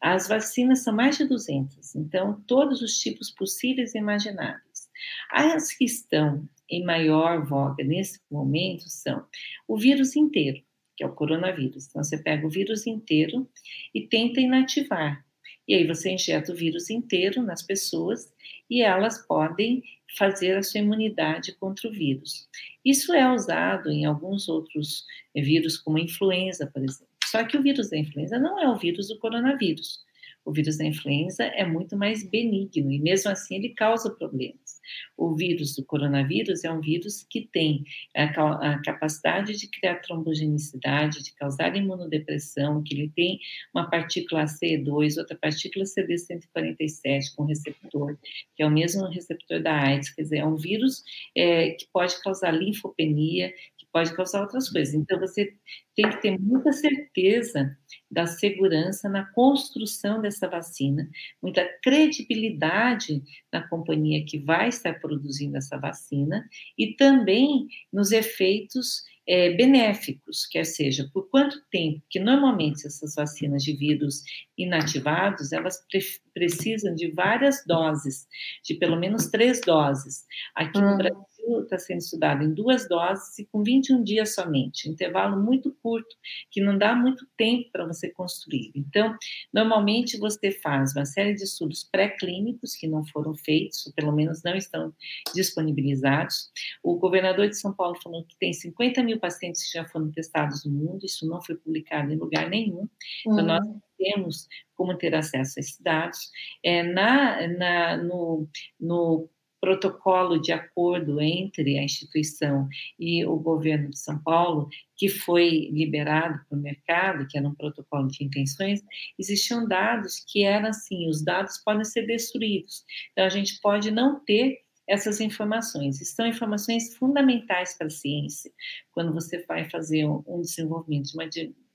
[0.00, 4.88] As vacinas são mais de 200, então, todos os tipos possíveis e imagináveis.
[5.30, 9.24] As que estão em maior voga nesse momento são
[9.68, 10.62] o vírus inteiro,
[10.96, 11.86] que é o coronavírus.
[11.88, 13.48] Então, você pega o vírus inteiro
[13.94, 15.24] e tenta inativar.
[15.68, 18.32] E aí você injeta o vírus inteiro nas pessoas
[18.70, 19.82] e elas podem
[20.16, 22.48] fazer a sua imunidade contra o vírus.
[22.84, 27.12] Isso é usado em alguns outros vírus, como a influenza, por exemplo.
[27.24, 30.05] Só que o vírus da influenza não é o vírus do coronavírus.
[30.46, 34.80] O vírus da influenza é muito mais benigno e, mesmo assim, ele causa problemas.
[35.16, 37.84] O vírus do coronavírus é um vírus que tem
[38.16, 43.40] a, a capacidade de criar trombogenicidade, de causar imunodepressão, que ele tem
[43.74, 48.16] uma partícula CE2, outra partícula CD147 com receptor,
[48.54, 51.02] que é o mesmo receptor da AIDS, quer dizer, é um vírus
[51.36, 53.52] é, que pode causar linfopenia,
[53.96, 54.92] pode causar outras coisas.
[54.92, 55.54] Então, você
[55.94, 57.74] tem que ter muita certeza
[58.10, 61.08] da segurança na construção dessa vacina,
[61.42, 69.50] muita credibilidade na companhia que vai estar produzindo essa vacina e também nos efeitos é,
[69.54, 74.22] benéficos, quer seja, por quanto tempo, que normalmente essas vacinas de vírus
[74.56, 76.00] inativados, elas pre
[76.32, 78.26] precisam de várias doses,
[78.62, 80.26] de pelo menos três doses.
[80.54, 80.98] Aqui no hum.
[80.98, 85.74] Brasil, está sendo estudado em duas doses e com 21 dias somente, um intervalo muito
[85.82, 86.16] curto,
[86.50, 88.72] que não dá muito tempo para você construir.
[88.74, 89.16] Então,
[89.52, 94.42] normalmente você faz uma série de estudos pré-clínicos que não foram feitos, ou pelo menos
[94.42, 94.92] não estão
[95.34, 96.50] disponibilizados.
[96.82, 100.64] O governador de São Paulo falou que tem 50 mil pacientes que já foram testados
[100.64, 102.88] no mundo, isso não foi publicado em lugar nenhum.
[103.20, 103.46] Então, uhum.
[103.46, 103.66] nós
[103.98, 106.30] temos como ter acesso a esses dados.
[106.62, 109.28] É, na, na, no, no
[109.60, 116.40] protocolo de acordo entre a instituição e o governo de São Paulo, que foi liberado
[116.48, 118.82] para o mercado, que era um protocolo de intenções,
[119.18, 122.84] existiam dados que eram assim: os dados podem ser destruídos.
[123.12, 125.98] Então, a gente pode não ter essas informações.
[126.14, 128.52] São informações fundamentais para a ciência.
[128.92, 131.28] Quando você vai fazer um desenvolvimento de uma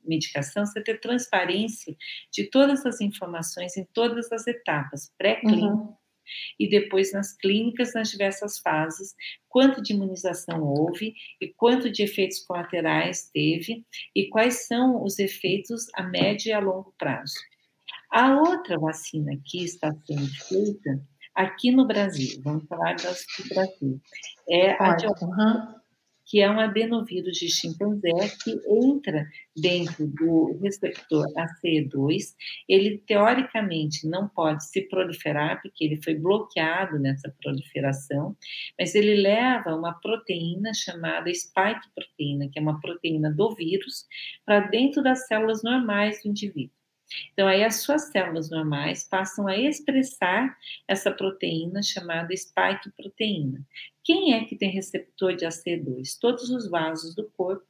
[0.04, 1.96] medicação, você ter transparência
[2.32, 6.01] de todas as informações em todas as etapas, pré-clínica, uhum
[6.60, 9.16] e depois nas clínicas, nas diversas fases,
[9.50, 15.88] quanto de imunização houve e quanto de efeitos colaterais teve e quais são os efeitos
[15.96, 17.36] a médio e a longo prazo.
[18.12, 21.02] A outra vacina que está sendo feita
[21.34, 24.02] aqui no Brasil, vamos falar das do Brasil,
[24.50, 25.08] é a de
[26.32, 28.10] que é um adenovírus de chimpanzé
[28.42, 32.34] que entra dentro do receptor ACE2.
[32.70, 38.34] Ele, teoricamente, não pode se proliferar, porque ele foi bloqueado nessa proliferação,
[38.80, 44.06] mas ele leva uma proteína chamada spike proteína, que é uma proteína do vírus,
[44.46, 46.81] para dentro das células normais do indivíduo.
[47.34, 50.56] Então, aí as suas células normais passam a expressar
[50.88, 53.66] essa proteína chamada spike proteína.
[54.04, 56.18] Quem é que tem receptor de AC2?
[56.20, 57.66] Todos os vasos do corpo,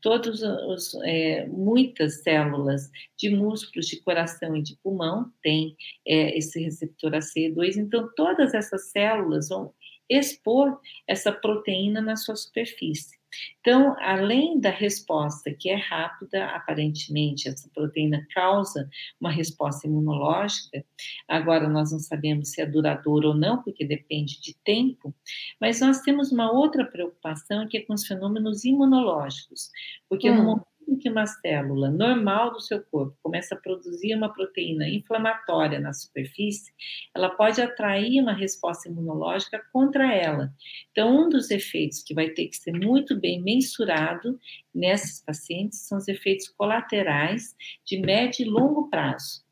[0.00, 5.76] todos os, é, muitas células de músculos, de coração e de pulmão têm
[6.06, 7.76] é, esse receptor AC2.
[7.76, 9.74] Então, todas essas células vão
[10.08, 13.19] expor essa proteína na sua superfície.
[13.60, 18.88] Então, além da resposta que é rápida, aparentemente essa proteína causa
[19.20, 20.84] uma resposta imunológica,
[21.28, 25.14] agora nós não sabemos se é duradoura ou não, porque depende de tempo,
[25.60, 29.70] mas nós temos uma outra preocupação que é com os fenômenos imunológicos,
[30.08, 30.36] porque hum.
[30.36, 35.78] no momento que uma célula normal do seu corpo começa a produzir uma proteína inflamatória
[35.80, 36.72] na superfície,
[37.14, 40.52] ela pode atrair uma resposta imunológica contra ela.
[40.90, 44.38] Então, um dos efeitos que vai ter que ser muito bem mensurado
[44.74, 49.44] nessas pacientes são os efeitos colaterais de médio e longo prazo,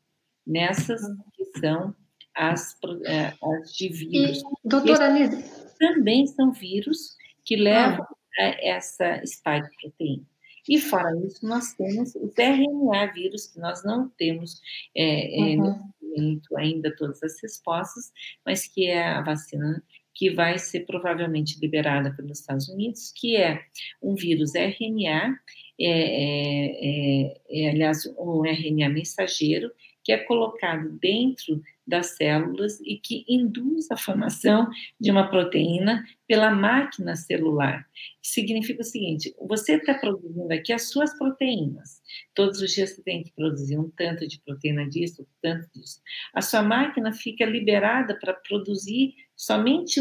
[0.45, 1.01] nessas
[1.33, 1.95] que são
[2.35, 4.41] as, é, as de vírus.
[4.63, 5.43] Doutora Anise.
[5.77, 8.43] Também são vírus que levam ah.
[8.43, 10.25] a essa spike proteína.
[10.67, 14.61] E fora isso, nós temos os RNA vírus, que nós não temos
[14.95, 15.91] é, uhum.
[16.17, 18.11] é, ainda todas as respostas,
[18.45, 19.83] mas que é a vacina
[20.19, 23.61] que vai ser provavelmente liberada pelos Estados Unidos, que é
[24.03, 25.39] um vírus RNA,
[25.79, 29.71] é, é, é, é aliás, um RNA mensageiro,
[30.03, 36.51] que é colocado dentro das células e que induz a formação de uma proteína pela
[36.51, 37.87] máquina celular.
[38.21, 41.98] Significa o seguinte: você está produzindo aqui as suas proteínas.
[42.33, 46.01] Todos os dias você tem que produzir um tanto de proteína disso, um tanto disso.
[46.33, 49.99] A sua máquina fica liberada para produzir somente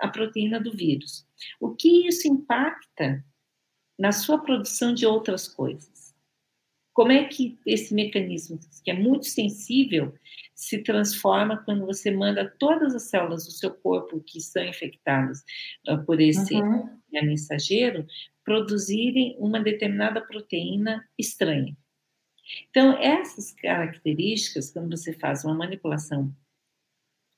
[0.00, 1.26] a proteína do vírus.
[1.60, 3.24] O que isso impacta
[3.98, 6.00] na sua produção de outras coisas?
[6.92, 10.12] Como é que esse mecanismo, que é muito sensível,
[10.54, 15.42] se transforma quando você manda todas as células do seu corpo que são infectadas
[15.88, 16.90] uh, por esse uhum.
[17.10, 18.06] mensageiro
[18.50, 21.76] produzirem uma determinada proteína estranha.
[22.68, 26.34] Então, essas características, quando você faz uma manipulação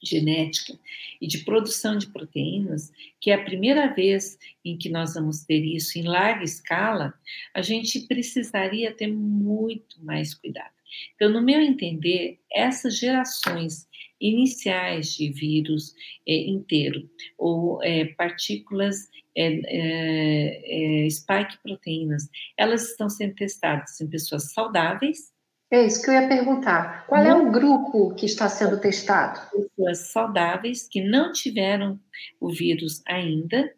[0.03, 0.73] genética
[1.21, 2.91] e de produção de proteínas,
[3.21, 7.13] que é a primeira vez em que nós vamos ter isso em larga escala,
[7.53, 10.73] a gente precisaria ter muito mais cuidado.
[11.15, 13.87] Então, no meu entender, essas gerações
[14.23, 15.95] iniciais de vírus
[16.27, 24.09] é, inteiro ou é, partículas é, é, é, spike proteínas, elas estão sendo testadas em
[24.09, 25.33] pessoas saudáveis.
[25.71, 27.07] É isso que eu ia perguntar.
[27.07, 29.41] Qual é o grupo que está sendo testado?
[29.51, 31.99] Pessoas saudáveis que não tiveram
[32.39, 33.73] o vírus ainda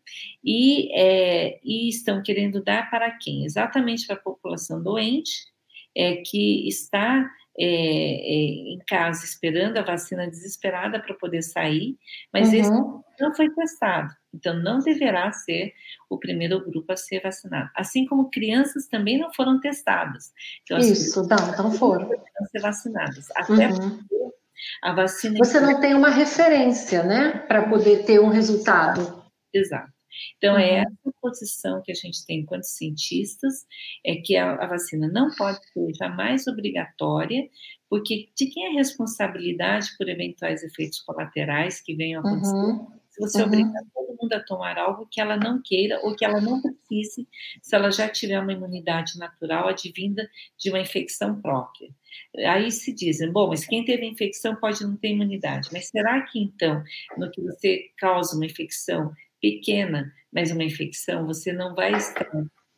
[0.44, 3.44] e, é, e estão querendo dar para quem?
[3.44, 5.53] Exatamente para a população doente,
[5.96, 11.96] é, que está é, é, em casa esperando a vacina desesperada para poder sair,
[12.32, 12.54] mas uhum.
[12.54, 12.70] esse
[13.20, 14.12] não foi testado.
[14.34, 15.72] Então, não deverá ser
[16.10, 17.70] o primeiro grupo a ser vacinado.
[17.76, 20.32] Assim como crianças também não foram testadas.
[20.64, 22.08] Então, Isso, não, não foram.
[22.08, 23.28] Não ser vacinadas.
[23.36, 24.00] Até uhum.
[24.82, 25.38] a vacina.
[25.38, 29.22] Você não tem uma referência, né, para poder ter um resultado.
[29.52, 29.93] Exato.
[30.36, 30.82] Então, é uhum.
[30.82, 33.66] essa posição que a gente tem enquanto cientistas,
[34.04, 37.48] é que a, a, vacina não pode ser jamais obrigatória,
[37.88, 42.54] porque de quem é a responsabilidade por eventuais efeitos colaterais que venham a acontecer?
[42.54, 42.86] Uhum.
[43.14, 43.46] Se você uhum.
[43.46, 47.28] obrigar todo mundo a tomar algo que ela não queira ou que ela não precise,
[47.62, 51.90] se ela já tiver uma imunidade natural advinda de uma infecção própria.
[52.38, 55.68] Aí se dizem, bom, mas quem teve infecção pode não ter imunidade.
[55.72, 56.82] Mas será que então,
[57.16, 59.12] no que você causa uma infecção,
[59.44, 62.26] pequena, mas uma infecção, você não vai estar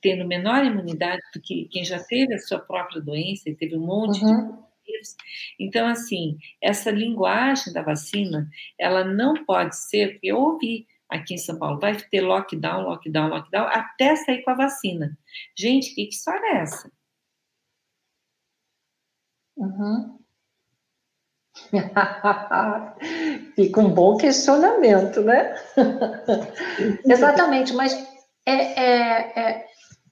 [0.02, 3.86] tendo menor imunidade do que quem já teve a sua própria doença e teve um
[3.86, 4.50] monte uhum.
[4.50, 4.66] de.
[5.60, 11.38] Então, assim, essa linguagem da vacina, ela não pode ser, porque eu ouvi aqui em
[11.38, 15.16] São Paulo, vai ter lockdown, lockdown, lockdown, até sair com a vacina.
[15.56, 16.90] Gente, que história é essa?
[19.56, 20.18] Uhum.
[23.54, 25.54] Fica um bom questionamento, né?
[27.04, 27.92] Exatamente, mas
[28.44, 29.64] é, é, é,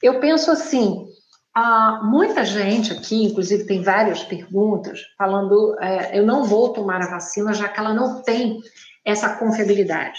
[0.03, 1.07] eu penso assim:
[1.55, 7.11] há muita gente aqui, inclusive tem várias perguntas, falando é, eu não vou tomar a
[7.11, 8.61] vacina já que ela não tem
[9.05, 10.19] essa confiabilidade.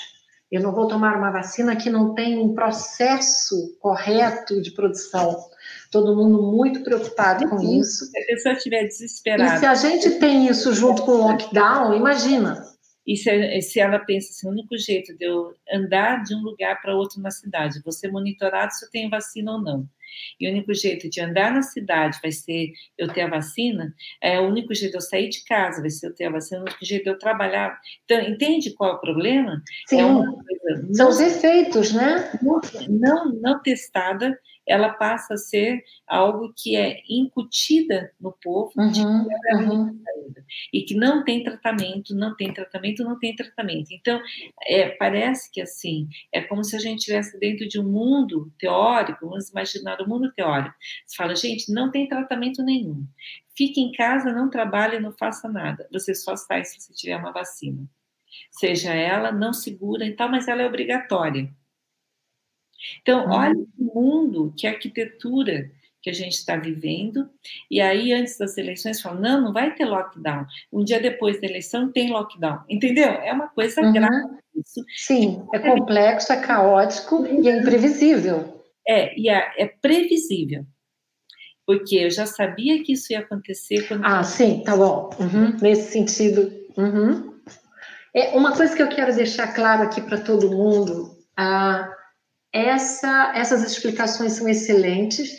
[0.52, 5.36] Eu não vou tomar uma vacina que não tem um processo correto de produção
[5.96, 8.06] todo mundo muito preocupado com isso.
[8.06, 9.56] Se a pessoa estiver desesperada.
[9.56, 12.62] E se a gente tem isso junto com o lockdown, imagina.
[13.08, 16.82] E se, se ela pensa assim, o único jeito de eu andar de um lugar
[16.82, 19.88] para outro na cidade, vou ser monitorado se eu tenho vacina ou não.
[20.39, 24.39] E o único jeito de andar na cidade vai ser eu ter a vacina, é
[24.39, 26.64] o único jeito de eu sair de casa vai ser eu ter a vacina, o
[26.64, 27.80] único jeito de eu trabalhar.
[28.04, 29.62] Então, entende qual é o problema?
[29.88, 30.02] Sim.
[30.02, 32.32] É São os efeitos, né?
[32.41, 34.38] Não, não, não testada
[34.68, 39.99] ela passa a ser algo que é incutida no povo uhum, de que uhum.
[40.74, 43.88] e que não tem tratamento, não tem tratamento, não tem tratamento.
[43.91, 44.22] Então,
[44.68, 49.28] é, parece que assim, é como se a gente estivesse dentro de um mundo teórico,
[49.28, 50.76] vamos imaginar o um mundo teórico.
[51.05, 53.05] Você fala, gente, não tem tratamento nenhum.
[53.57, 55.88] Fique em casa, não trabalhe, não faça nada.
[55.91, 57.88] Você só sai se você tiver uma vacina.
[58.51, 61.49] Seja ela não segura e tal, mas ela é obrigatória.
[63.02, 63.32] Então, uhum.
[63.32, 65.70] olha o mundo, que arquitetura
[66.02, 67.28] que a gente está vivendo,
[67.70, 70.46] e aí antes das eleições falam, não, não vai ter lockdown.
[70.72, 72.60] Um dia depois da eleição tem lockdown.
[72.70, 73.10] Entendeu?
[73.10, 73.92] É uma coisa uhum.
[73.92, 74.86] grave isso.
[74.96, 78.64] Sim, é complexo, é caótico e é imprevisível.
[78.88, 80.66] É, e é, é previsível.
[81.66, 84.06] Porque eu já sabia que isso ia acontecer quando.
[84.06, 85.10] Ah, sim, tá bom.
[85.20, 85.58] Uhum.
[85.60, 86.54] Nesse sentido.
[86.78, 87.34] Uhum.
[88.14, 91.18] É, uma coisa que eu quero deixar claro aqui para todo mundo.
[91.36, 91.92] Ah,
[92.56, 95.30] essa, essas explicações são excelentes.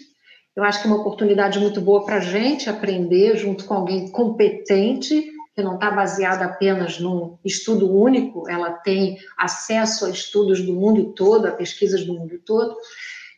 [0.54, 4.10] Eu acho que é uma oportunidade muito boa para a gente aprender junto com alguém
[4.10, 10.74] competente, que não está baseada apenas num estudo único, ela tem acesso a estudos do
[10.74, 12.76] mundo todo, a pesquisas do mundo todo.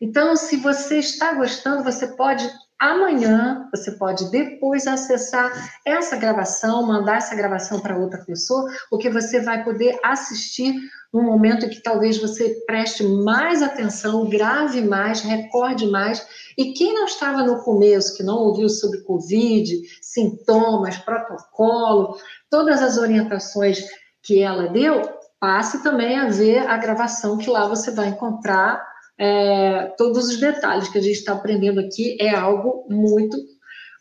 [0.00, 5.52] Então, se você está gostando, você pode amanhã, você pode depois acessar
[5.84, 10.74] essa gravação, mandar essa gravação para outra pessoa, porque você vai poder assistir
[11.12, 16.26] num momento em que talvez você preste mais atenção, grave mais, recorde mais.
[16.56, 22.16] E quem não estava no começo, que não ouviu sobre Covid, sintomas, protocolo,
[22.50, 23.82] todas as orientações
[24.22, 25.02] que ela deu,
[25.40, 28.86] passe também a ver a gravação, que lá você vai encontrar
[29.18, 32.16] é, todos os detalhes que a gente está aprendendo aqui.
[32.20, 33.36] É algo muito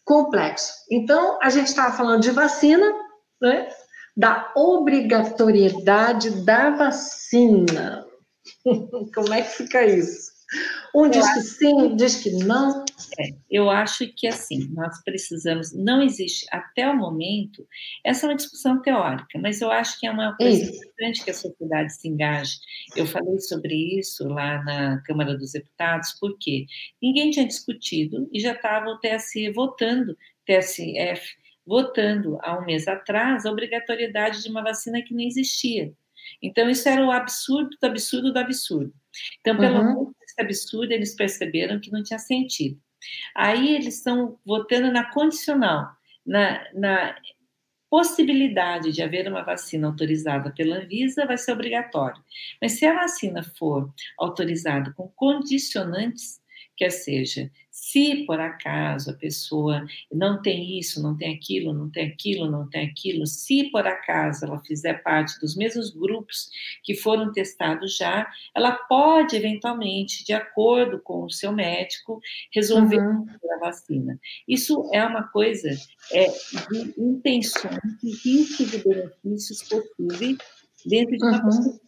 [0.05, 0.71] complexo.
[0.91, 2.85] Então, a gente estava falando de vacina,
[3.41, 3.67] né?
[4.17, 8.03] da obrigatoriedade da vacina.
[9.13, 10.31] Como é que fica isso?
[10.93, 12.83] Um diz que sim, diz que não.
[13.19, 17.67] É, eu acho que assim, nós precisamos, não existe até o momento,
[18.03, 20.75] essa é uma discussão teórica, mas eu acho que é uma coisa isso.
[20.75, 22.57] importante que a sociedade se engaje.
[22.95, 26.65] Eu falei sobre isso lá na Câmara dos Deputados, porque
[27.01, 31.35] ninguém tinha discutido e já estava o TSE votando, TSF
[31.67, 35.93] votando há um mês atrás a obrigatoriedade de uma vacina que não existia.
[36.41, 38.93] Então, isso era o absurdo do absurdo do absurdo.
[39.41, 40.11] Então, pelo uhum.
[40.39, 42.79] Absurdo, eles perceberam que não tinha sentido.
[43.35, 45.87] Aí eles estão votando na condicional,
[46.25, 47.15] na, na
[47.89, 52.21] possibilidade de haver uma vacina autorizada pela Anvisa, vai ser obrigatório.
[52.61, 56.41] Mas se a vacina for autorizada com condicionantes,
[56.77, 62.07] quer seja, se por acaso a pessoa não tem isso, não tem aquilo, não tem
[62.07, 66.49] aquilo, não tem aquilo, se por acaso ela fizer parte dos mesmos grupos
[66.83, 72.21] que foram testados já, ela pode eventualmente, de acordo com o seu médico,
[72.53, 73.25] resolver uhum.
[73.55, 74.19] a vacina.
[74.47, 75.69] Isso é uma coisa
[76.11, 76.27] é,
[76.71, 80.37] de intenções de risco de benefícios possíveis
[80.85, 81.79] dentro de uma uhum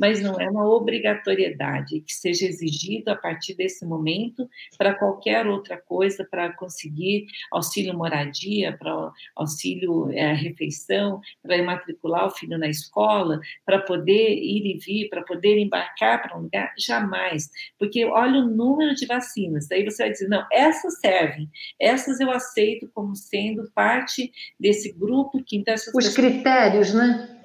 [0.00, 4.48] mas não é uma obrigatoriedade que seja exigido a partir desse momento
[4.78, 12.30] para qualquer outra coisa, para conseguir auxílio moradia, para auxílio é, refeição, para matricular o
[12.30, 17.50] filho na escola, para poder ir e vir, para poder embarcar para um lugar, jamais,
[17.78, 21.46] porque olha o número de vacinas, daí você vai dizer, não, essas servem,
[21.78, 26.14] essas eu aceito como sendo parte desse grupo que então essas Os pessoas...
[26.14, 27.39] critérios, né?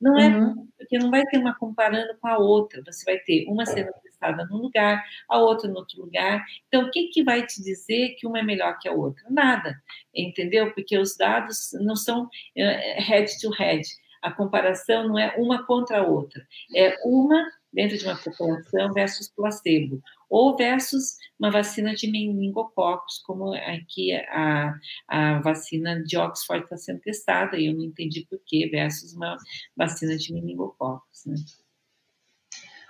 [0.00, 0.68] Não é uhum.
[0.78, 2.82] porque não vai ter uma comparando com a outra.
[2.84, 6.44] Você vai ter uma sendo testada num lugar, a outra no outro lugar.
[6.68, 9.24] Então, o que, que vai te dizer que uma é melhor que a outra?
[9.30, 9.74] Nada,
[10.14, 10.72] entendeu?
[10.72, 13.82] Porque os dados não são eh, head to head.
[14.22, 16.46] A comparação não é uma contra a outra,
[16.76, 17.42] é uma
[17.72, 24.72] dentro de uma população versus placebo, ou versus uma vacina de meningococos, como aqui a,
[25.08, 29.36] a vacina de Oxford está sendo testada, e eu não entendi por quê, versus uma
[29.76, 31.24] vacina de meningococos.
[31.26, 31.34] Né?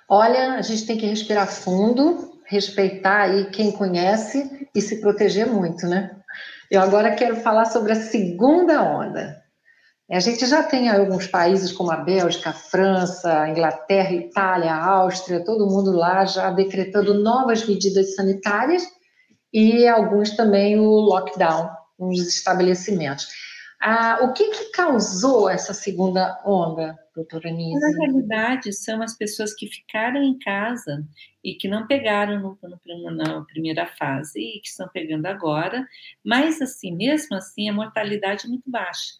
[0.06, 5.86] Olha, a gente tem que respirar fundo, respeitar aí quem conhece e se proteger muito,
[5.86, 6.16] né?
[6.70, 9.39] Eu agora quero falar sobre a segunda onda.
[10.10, 14.72] A gente já tem alguns países como a Bélgica, a França, a Inglaterra, a Itália,
[14.72, 18.82] a Áustria, todo mundo lá já decretando novas medidas sanitárias
[19.52, 23.28] e alguns também o lockdown nos estabelecimentos.
[23.80, 27.80] Ah, o que, que, causou essa segunda onda, doutora Nise?
[27.80, 31.02] Na realidade, são as pessoas que ficaram em casa
[31.42, 35.86] e que não pegaram no, no, na primeira fase e que estão pegando agora,
[36.22, 39.14] mas assim, mesmo assim, a mortalidade é muito baixa.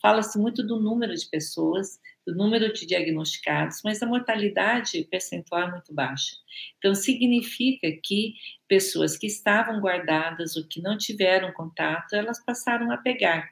[0.00, 5.70] Fala-se muito do número de pessoas, do número de diagnosticados, mas a mortalidade percentual é
[5.70, 6.36] muito baixa.
[6.78, 8.34] Então, significa que
[8.68, 13.50] pessoas que estavam guardadas ou que não tiveram contato, elas passaram a pegar.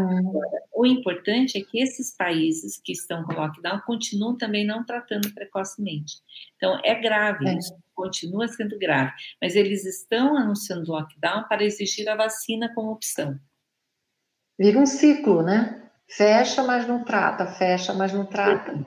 [0.00, 0.40] hum.
[0.74, 6.16] O importante é que esses países que estão com lockdown continuam também não tratando precocemente.
[6.56, 7.58] Então, é grave, é.
[7.58, 13.38] isso continua sendo grave, mas eles estão anunciando lockdown para exigir a vacina como opção.
[14.58, 15.90] Vira um ciclo, né?
[16.08, 18.86] Fecha, mas não trata, fecha, mas não trata.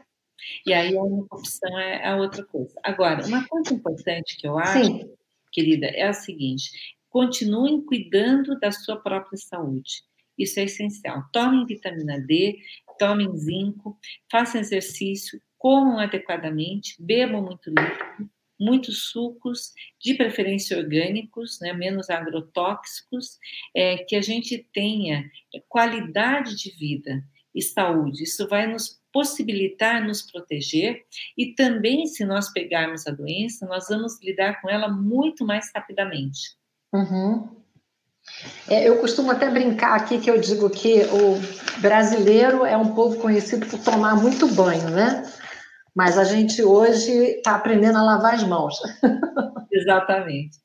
[0.66, 2.74] E aí a única opção é a outra coisa.
[2.84, 5.12] Agora, uma coisa importante que eu acho, Sim.
[5.52, 6.72] querida, é a seguinte:
[7.10, 10.04] continuem cuidando da sua própria saúde.
[10.38, 11.24] Isso é essencial.
[11.34, 12.58] Tomem vitamina D,
[12.98, 13.98] tomem zinco,
[14.32, 18.30] façam exercício, comam adequadamente, bebam muito líquido,
[18.60, 23.38] muitos sucos, de preferência orgânicos, né, menos agrotóxicos,
[23.76, 25.30] é, que a gente tenha
[25.68, 27.24] qualidade de vida
[27.56, 28.24] e saúde.
[28.24, 31.04] Isso vai nos possibilitar nos proteger
[31.38, 36.58] e também, se nós pegarmos a doença, nós vamos lidar com ela muito mais rapidamente.
[36.94, 37.60] Uhum.
[38.68, 43.20] É, eu costumo até brincar aqui que eu digo que o brasileiro é um povo
[43.20, 45.24] conhecido por tomar muito banho, né?
[45.96, 48.76] Mas a gente hoje está aprendendo a lavar as mãos.
[49.72, 50.58] Exatamente.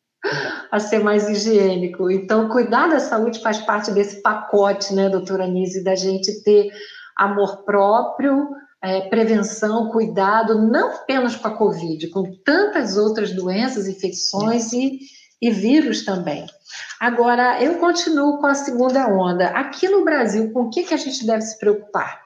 [0.72, 2.10] a ser mais higiênico.
[2.10, 6.70] Então, cuidar da saúde faz parte desse pacote, né, doutora Nise, da gente ter
[7.16, 8.48] amor próprio,
[8.82, 14.98] é, prevenção, cuidado, não apenas com a Covid, com tantas outras doenças, infecções e,
[15.40, 16.46] e vírus também.
[17.00, 19.48] Agora, eu continuo com a segunda onda.
[19.48, 22.23] Aqui no Brasil, com o que, que a gente deve se preocupar?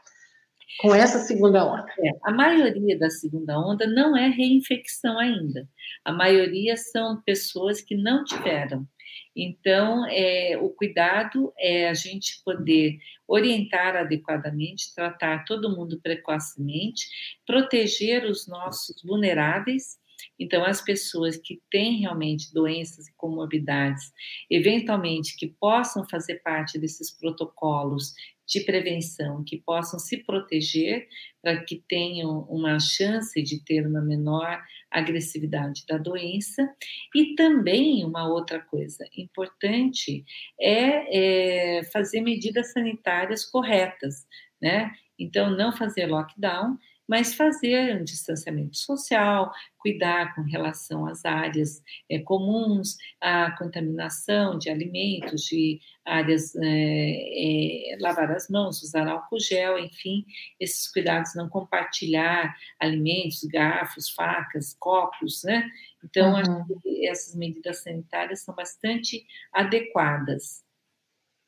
[0.79, 1.87] Com essa segunda onda?
[1.99, 5.69] É, a maioria da segunda onda não é reinfecção ainda.
[6.05, 8.87] A maioria são pessoas que não tiveram.
[9.35, 17.07] Então, é, o cuidado é a gente poder orientar adequadamente, tratar todo mundo precocemente,
[17.47, 19.99] proteger os nossos vulneráveis
[20.39, 24.13] Então, as pessoas que têm realmente doenças e comorbidades,
[24.51, 28.15] eventualmente que possam fazer parte desses protocolos
[28.49, 31.07] de prevenção, que possam se proteger
[31.43, 36.67] para que tenham uma chance de ter uma menor agressividade da doença.
[37.15, 40.25] E também uma outra coisa importante
[40.59, 44.27] é, é fazer medidas sanitárias corretas,
[44.61, 44.93] né?
[45.19, 46.79] Então, não fazer lockdown,
[47.09, 54.69] mas fazer um distanciamento social, cuidar com relação às áreas é, comuns, a contaminação de
[54.69, 60.27] alimentos, de áreas, é, é, lavar as mãos, usar álcool gel, enfim,
[60.61, 65.67] esses cuidados, não compartilhar alimentos, garfos, facas, copos, né?
[66.05, 66.37] Então, uhum.
[66.37, 70.63] acho que essas medidas sanitárias são bastante adequadas.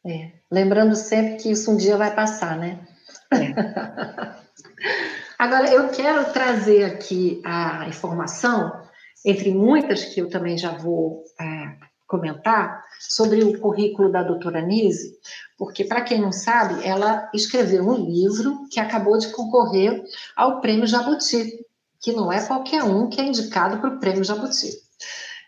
[0.06, 0.32] É.
[0.50, 2.86] Lembrando sempre que isso um dia vai passar, né?
[3.34, 4.40] É.
[5.40, 8.78] Agora, eu quero trazer aqui a informação,
[9.24, 11.76] entre muitas que eu também já vou é,
[12.06, 15.18] comentar, sobre o currículo da doutora Nise,
[15.56, 20.04] porque, para quem não sabe, ela escreveu um livro que acabou de concorrer
[20.36, 21.64] ao Prêmio Jabuti,
[22.02, 24.68] que não é qualquer um que é indicado para o Prêmio Jabuti.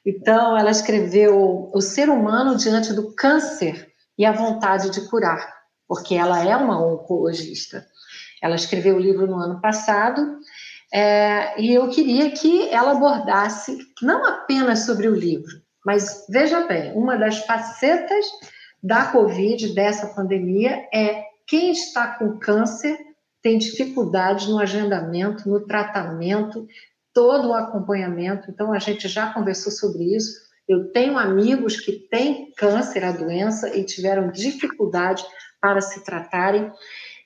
[0.07, 5.53] Então, ela escreveu O Ser Humano Diante do Câncer e a Vontade de Curar,
[5.86, 7.86] porque ela é uma oncologista.
[8.43, 10.38] Ela escreveu o livro no ano passado
[10.93, 16.93] é, e eu queria que ela abordasse não apenas sobre o livro, mas veja bem,
[16.93, 18.26] uma das facetas
[18.82, 22.99] da Covid, dessa pandemia, é quem está com câncer
[23.43, 26.66] tem dificuldades no agendamento, no tratamento,
[27.12, 28.51] todo o acompanhamento.
[28.51, 30.40] Então, a gente já conversou sobre isso.
[30.68, 35.24] Eu tenho amigos que têm câncer, a doença, e tiveram dificuldade
[35.61, 36.70] para se tratarem.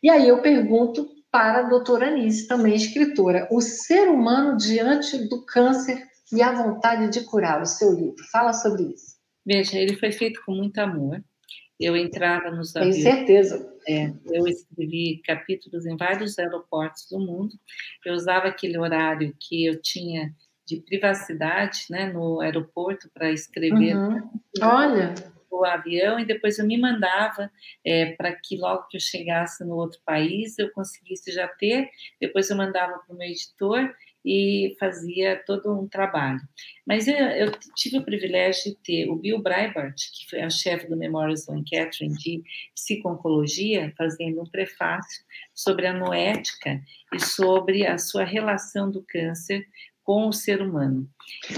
[0.07, 5.44] E aí eu pergunto para a doutora Anise, também escritora, O Ser Humano Diante do
[5.44, 6.00] Câncer
[6.32, 8.14] e a Vontade de Curar, o seu livro.
[8.30, 9.16] Fala sobre isso.
[9.44, 11.20] Veja, ele foi feito com muito amor.
[11.80, 13.02] Eu entrava nos aviões.
[13.02, 13.76] Tenho certeza.
[13.88, 17.57] É, eu escrevi capítulos em vários aeroportos do mundo.
[18.04, 20.32] Eu usava aquele horário que eu tinha
[20.64, 23.96] de privacidade né, no aeroporto para escrever.
[23.96, 24.30] Uhum.
[24.62, 25.14] Olha!
[25.61, 27.50] O avião e depois eu me mandava
[27.84, 31.88] é, para que logo que eu chegasse no outro país eu conseguisse já ter.
[32.20, 33.94] Depois eu mandava para o meu editor
[34.26, 36.40] e fazia todo um trabalho.
[36.84, 40.88] Mas eu, eu, tive o privilégio de ter o Bill Breitbart, que foi a chefe
[40.88, 42.42] do Memorial Sloan Kettering de
[42.74, 46.80] psico-oncologia, fazendo um prefácio sobre a noética
[47.14, 49.64] e sobre a sua relação do câncer
[50.02, 51.09] com o ser humano.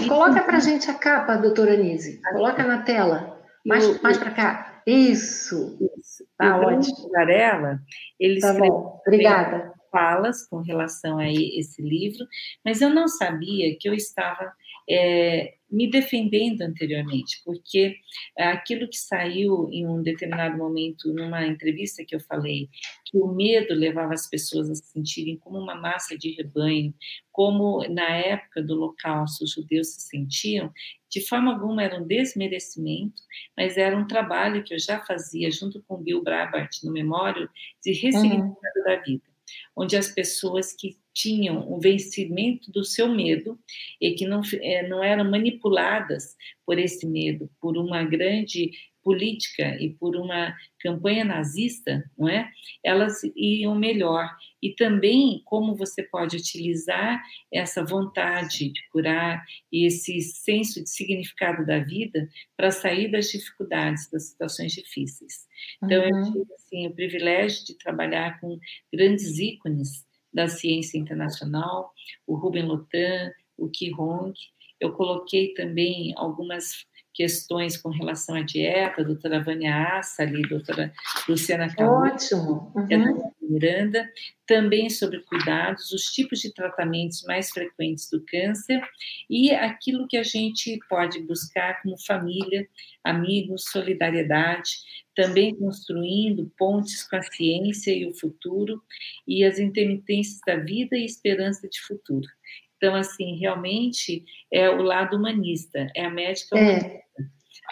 [0.07, 2.21] Coloca para a gente a capa, doutora Nise.
[2.31, 3.38] Coloca na tela.
[3.69, 4.81] Mais, mais para cá.
[4.85, 5.77] Isso.
[5.97, 6.25] Isso.
[6.37, 7.09] Tá o ótimo.
[7.11, 7.79] Varela,
[8.19, 8.99] ele tá bom.
[9.05, 9.71] Obrigada.
[9.91, 12.25] falas com relação a esse livro,
[12.63, 14.51] mas eu não sabia que eu estava
[14.89, 17.95] é, me defendendo anteriormente, porque
[18.37, 22.67] aquilo que saiu em um determinado momento, numa entrevista que eu falei,
[23.05, 26.93] que o medo levava as pessoas a se sentirem como uma massa de rebanho,
[27.31, 30.71] como na época do Holocausto os judeus se sentiam,
[31.09, 33.21] de forma alguma era um desmerecimento,
[33.55, 37.47] mas era um trabalho que eu já fazia junto com Bill Brabart no Memório
[37.83, 38.83] de ressignificado uhum.
[38.85, 39.29] da vida
[39.75, 43.59] onde as pessoas que tinham o vencimento do seu medo
[43.99, 48.71] e que não, é, não eram manipuladas por esse medo, por uma grande
[49.03, 52.49] política e por uma campanha nazista, não é?
[52.83, 54.29] Elas iam melhor.
[54.61, 61.65] E também como você pode utilizar essa vontade de curar e esse senso de significado
[61.65, 65.47] da vida para sair das dificuldades, das situações difíceis.
[65.83, 66.19] Então, uhum.
[66.19, 68.59] eu tive assim, o privilégio de trabalhar com
[68.93, 71.93] grandes ícones da ciência internacional,
[72.25, 74.33] o Ruben Lotan, o Ki Hong.
[74.79, 76.85] Eu coloquei também algumas
[77.19, 80.89] questões com relação à dieta, a doutora Vânia Assa, ali, doutora
[81.27, 82.71] Luciana Ótimo.
[82.73, 83.33] Uhum.
[83.41, 84.09] Miranda,
[84.47, 88.81] também sobre cuidados, os tipos de tratamentos mais frequentes do câncer
[89.29, 92.65] e aquilo que a gente pode buscar como família,
[93.03, 94.77] amigos, solidariedade,
[95.13, 98.81] também construindo pontes com a ciência e o futuro
[99.27, 102.29] e as intermitências da vida e esperança de futuro.
[102.79, 107.03] Então, assim, realmente é o lado humanista, é a médica é.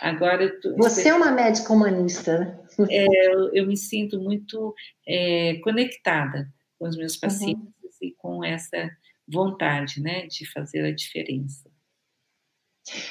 [0.02, 2.60] Agora, você é uma médica humanista, né?
[2.90, 4.74] É, eu, eu, me sinto muito
[5.08, 7.22] é, conectada com os meus uhum.
[7.22, 8.08] pacientes uhum.
[8.08, 8.90] e com essa
[9.28, 11.70] vontade, né, de fazer a diferença.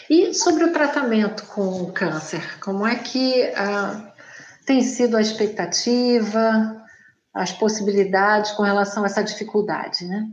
[0.09, 4.15] E sobre o tratamento com o câncer, como é que ah,
[4.65, 6.83] tem sido a expectativa,
[7.35, 10.27] as possibilidades com relação a essa dificuldade, né?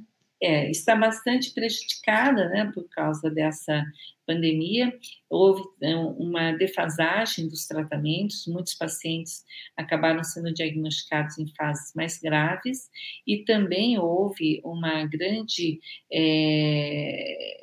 [0.44, 3.82] É, está bastante prejudicada né, por causa dessa
[4.28, 4.94] pandemia.
[5.30, 9.46] Houve é, uma defasagem dos tratamentos, muitos pacientes
[9.78, 12.90] acabaram sendo diagnosticados em fases mais graves,
[13.26, 15.80] e também houve uma grande.
[16.12, 17.60] É,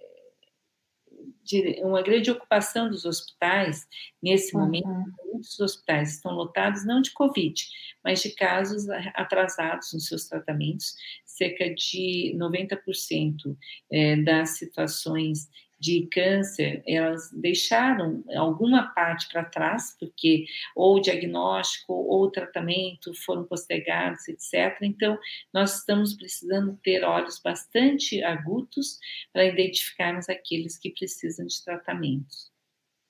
[1.82, 3.84] uma grande ocupação dos hospitais
[4.22, 4.62] nesse uhum.
[4.62, 4.86] momento.
[5.32, 7.66] Muitos hospitais estão lotados não de Covid,
[8.04, 10.94] mas de casos atrasados nos seus tratamentos.
[11.40, 13.56] Cerca de 90%
[13.90, 15.48] é, das situações
[15.80, 20.44] de câncer, elas deixaram alguma parte para trás, porque
[20.76, 24.78] ou o diagnóstico ou o tratamento foram postergados, etc.
[24.82, 25.18] Então,
[25.54, 28.98] nós estamos precisando ter olhos bastante agudos
[29.32, 32.50] para identificarmos aqueles que precisam de tratamentos.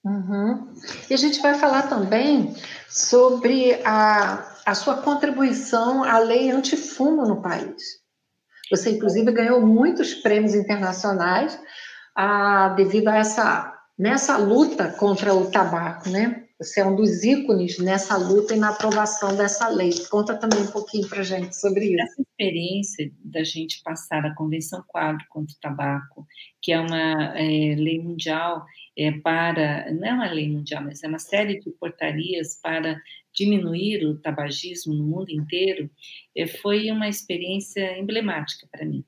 [0.05, 0.73] Uhum.
[1.11, 2.55] E a gente vai falar também
[2.89, 8.00] sobre a, a sua contribuição à lei antifumo no país.
[8.71, 11.59] Você, inclusive, ganhou muitos prêmios internacionais
[12.15, 16.45] a, devido a essa nessa luta contra o tabaco, né?
[16.59, 19.91] Você é um dos ícones nessa luta e na aprovação dessa lei.
[20.11, 22.03] Conta também um pouquinho para gente sobre isso.
[22.03, 26.27] Essa experiência da gente passar a Convenção Quadro contra o Tabaco,
[26.63, 28.65] que é uma é, lei mundial
[28.97, 33.01] é, para, não é uma lei mundial, mas é uma série de portarias para
[33.41, 35.91] diminuir o tabagismo no mundo inteiro,
[36.37, 39.03] é, foi uma experiência emblemática para mim.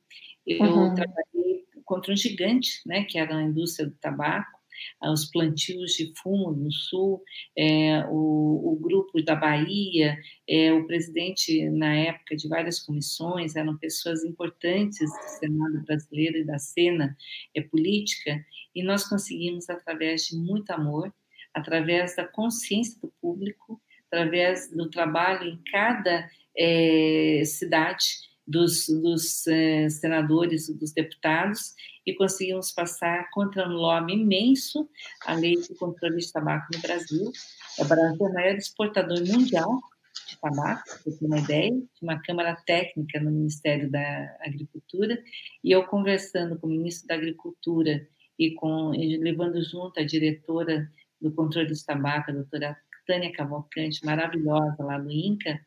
[0.46, 0.94] Eu uhum.
[0.94, 4.62] trabalhei contra um gigante, né, que era a indústria do tabaco,
[5.02, 7.22] os plantios de fumo no sul,
[7.56, 10.16] é, o, o, grupo da Bahia,
[10.48, 16.44] é, o presidente, na época, de várias comissões, eram pessoas importantes do Senado brasileiro e
[16.44, 17.16] da cena
[17.54, 21.12] é, política, e nós conseguimos, através de muito amor,
[21.54, 23.80] através da consciência do público,
[24.12, 32.72] através do trabalho em cada é, cidade, dos, dos eh, senadores, dos deputados, e conseguimos
[32.72, 34.88] passar contra um lobby imenso
[35.24, 37.32] a lei de controle de tabaco no Brasil.
[37.78, 39.80] O Brasil é o maior exportador mundial
[40.28, 45.22] de tabaco, para ter uma ideia, de uma Câmara Técnica no Ministério da Agricultura,
[45.62, 48.06] e eu conversando com o ministro da Agricultura
[48.38, 50.90] e, com, levando junto a diretora
[51.20, 55.60] do controle de tabaco, a doutora Tânia Cavalcante, maravilhosa lá do INCA,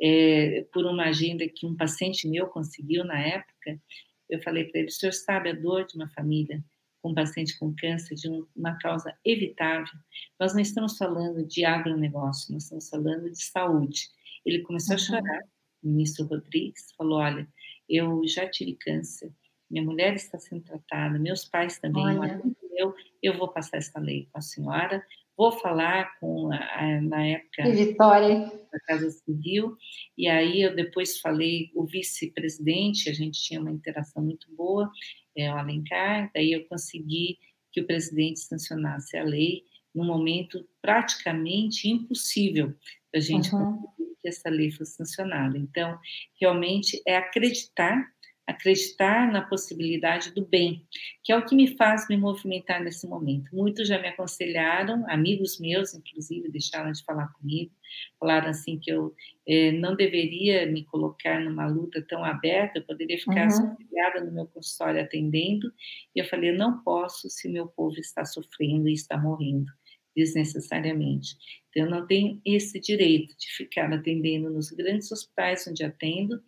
[0.00, 3.80] é, por uma agenda que um paciente meu conseguiu na época,
[4.28, 6.62] eu falei para ele: o senhor sabe a dor de uma família
[7.02, 9.98] com um paciente com câncer, de uma causa evitável?
[10.38, 14.08] Nós não estamos falando de agronegócio, nós estamos falando de saúde.
[14.44, 15.02] Ele começou uhum.
[15.02, 15.42] a chorar.
[15.82, 17.48] O ministro Rodrigues falou: olha,
[17.88, 19.32] eu já tive câncer,
[19.70, 22.40] minha mulher está sendo tratada, meus pais também, Olha.
[22.76, 25.04] eu, eu vou passar essa lei com a senhora,
[25.36, 28.50] Vou falar com, a, na época, Vitória.
[28.72, 29.76] da Casa Civil,
[30.16, 34.90] e aí eu depois falei, o vice-presidente, a gente tinha uma interação muito boa,
[35.36, 37.38] é, o Alencar, daí eu consegui
[37.70, 39.64] que o presidente sancionasse a lei
[39.94, 42.74] num momento praticamente impossível
[43.12, 43.76] da gente uhum.
[43.76, 45.56] conseguir que essa lei fosse sancionada.
[45.58, 45.98] Então,
[46.40, 48.06] realmente é acreditar
[48.46, 50.86] acreditar na possibilidade do bem,
[51.24, 53.54] que é o que me faz me movimentar nesse momento.
[53.54, 57.72] Muitos já me aconselharam, amigos meus, inclusive, deixaram de falar comigo,
[58.20, 59.14] falaram assim que eu
[59.48, 64.24] eh, não deveria me colocar numa luta tão aberta, eu poderia ficar uhum.
[64.24, 65.72] no meu consultório atendendo,
[66.14, 69.72] e eu falei, eu não posso se o meu povo está sofrendo e está morrendo
[70.16, 71.36] desnecessariamente.
[71.76, 76.42] Eu não tenho esse direito de ficar atendendo nos grandes hospitais onde atendo,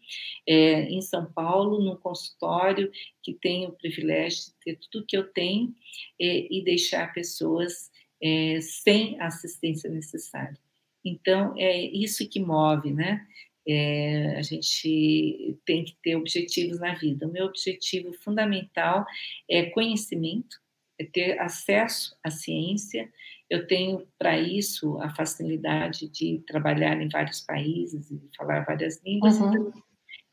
[0.47, 2.91] é, em São Paulo, num consultório
[3.23, 5.75] que tem o privilégio de ter tudo que eu tenho
[6.19, 7.91] é, e deixar pessoas
[8.23, 10.59] é, sem a assistência necessária.
[11.05, 13.27] Então, é isso que move, né?
[13.67, 17.27] É, a gente tem que ter objetivos na vida.
[17.27, 19.05] O meu objetivo fundamental
[19.49, 20.57] é conhecimento,
[20.99, 23.13] é ter acesso à ciência,
[23.51, 29.39] eu tenho para isso a facilidade de trabalhar em vários países e falar várias línguas,
[29.39, 29.49] uhum.
[29.49, 29.73] então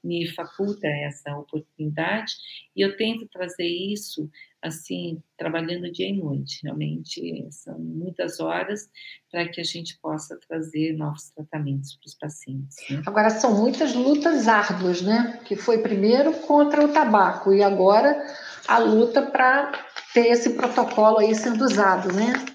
[0.06, 2.34] me faculta essa oportunidade
[2.76, 4.30] e eu tento trazer isso
[4.62, 6.60] assim trabalhando dia e noite.
[6.64, 8.88] Realmente são muitas horas
[9.32, 12.78] para que a gente possa trazer novos tratamentos para os pacientes.
[12.90, 13.02] Né?
[13.06, 15.40] Agora são muitas lutas árduas, né?
[15.46, 18.26] Que foi primeiro contra o tabaco e agora
[18.68, 19.72] a luta para
[20.14, 22.55] ter esse protocolo aí sendo usado, né?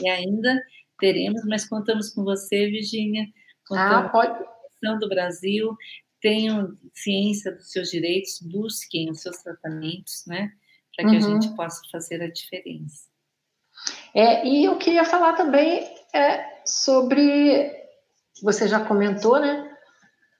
[0.00, 0.62] E ainda
[0.98, 3.26] teremos, mas contamos com você, Virginia.
[3.72, 4.38] Ah, pode.
[4.82, 5.76] Com a do Brasil,
[6.20, 10.50] tenham ciência dos seus direitos, busquem os seus tratamentos, né?
[10.96, 11.18] Para que uhum.
[11.18, 13.04] a gente possa fazer a diferença.
[14.14, 17.78] É, e eu queria falar também é, sobre.
[18.42, 19.70] Você já comentou, né?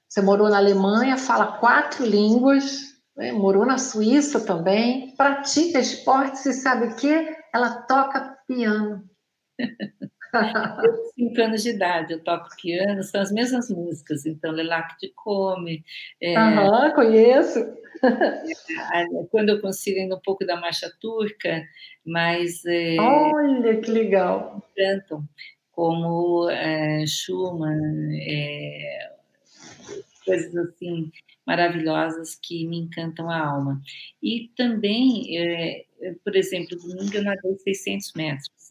[0.07, 3.31] Você morou na Alemanha, fala quatro línguas, né?
[3.31, 7.33] morou na Suíça também, pratica esportes e sabe o que?
[7.53, 9.09] Ela toca piano.
[11.13, 15.83] Cinco anos de idade, eu toco piano, são as mesmas músicas, então Lelac de Come.
[16.21, 17.59] É, Aham, conheço.
[19.29, 21.63] quando eu consigo ainda um pouco da marcha turca,
[22.05, 22.65] mas.
[22.65, 24.65] É, Olha que legal!
[24.75, 25.27] Cantam,
[25.71, 29.11] como é, Schumann, é,
[30.25, 31.11] coisas assim
[31.45, 33.81] maravilhosas que me encantam a alma.
[34.21, 35.85] E também, é,
[36.23, 38.61] por exemplo, domingo eu nadei 600 metros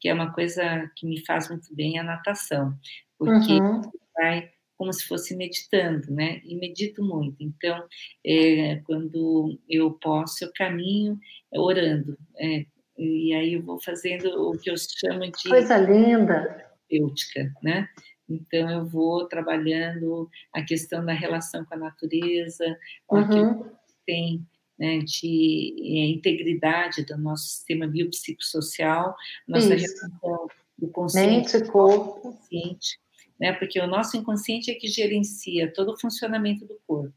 [0.00, 2.74] que é uma coisa que me faz muito bem a natação,
[3.18, 3.82] porque uhum.
[4.16, 6.40] vai como se fosse meditando, né?
[6.42, 7.36] E medito muito.
[7.38, 7.84] Então,
[8.24, 11.20] é, quando eu posso, eu caminho
[11.52, 12.16] orando.
[12.38, 12.64] É,
[12.96, 17.90] e aí eu vou fazendo o que eu chamo de coisa linda, terapêutica, né?
[18.30, 22.78] Então eu vou trabalhando a questão da relação com a natureza,
[23.10, 23.64] uhum.
[23.64, 23.70] que
[24.06, 24.46] tem
[24.78, 29.14] né, de é, integridade do nosso sistema biopsicossocial,
[29.46, 30.00] nossa Isso.
[30.00, 32.20] relação do consciente Mente, corpo.
[32.20, 32.98] consciente,
[33.38, 37.12] né, porque o nosso inconsciente é que gerencia todo o funcionamento do corpo.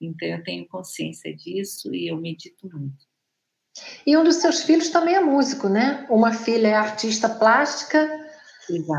[0.00, 3.08] Então, eu tenho consciência disso e eu medito muito.
[4.06, 6.06] E um dos seus filhos também é músico, né?
[6.10, 8.17] Uma filha é artista plástica.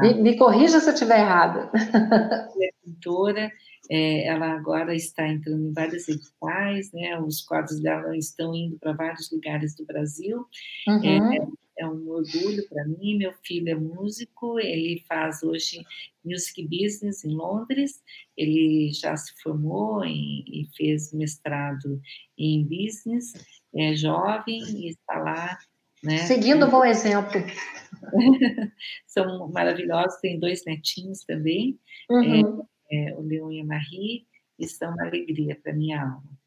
[0.02, 1.70] Me, me, corrija se eu estiver errada.
[1.74, 3.52] Ela é pintora
[3.90, 7.20] é, ela agora está entrando em vários editais, né?
[7.20, 10.46] Os quadros dela estão indo para vários lugares do Brasil.
[10.88, 11.34] Uhum.
[11.34, 11.48] É,
[11.80, 13.18] é um orgulho para mim.
[13.18, 15.84] Meu filho é músico, ele faz hoje
[16.24, 18.04] music business em Londres.
[18.38, 22.00] Ele já se formou em, e fez mestrado
[22.38, 23.34] em business.
[23.74, 25.58] É jovem e está lá.
[26.04, 26.20] Né?
[26.20, 27.42] Seguindo um bom exemplo.
[29.06, 31.80] São maravilhosos, tem dois netinhos também.
[32.10, 32.66] Uhum.
[32.92, 34.28] É, é, o Leon e a Marie,
[34.58, 36.40] e são uma alegria para minha alma.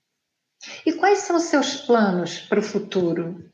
[0.87, 3.45] E quais são os seus planos para o futuro?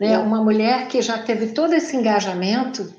[0.00, 0.18] Né?
[0.18, 2.92] Uma mulher que já teve todo esse engajamento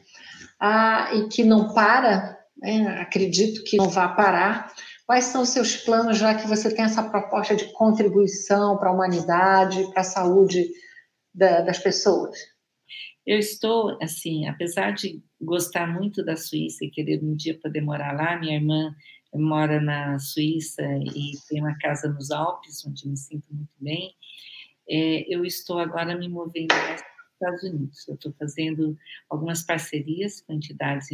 [0.60, 3.02] ah, e que não para, né?
[3.02, 4.74] acredito que não vai parar.
[5.06, 8.94] Quais são os seus planos, já que você tem essa proposta de contribuição para a
[8.94, 10.70] humanidade, para a saúde
[11.38, 12.36] da, das pessoas?
[13.26, 18.14] Eu estou, assim, apesar de gostar muito da Suíça e querer um dia poder morar
[18.14, 18.96] lá, minha irmã
[19.34, 24.16] mora na Suíça e tem uma casa nos Alpes, onde me sinto muito bem.
[24.90, 27.04] É, eu estou agora me movendo mais
[27.38, 28.08] Estados Unidos.
[28.08, 28.98] Eu estou fazendo
[29.30, 31.08] algumas parcerias com entidades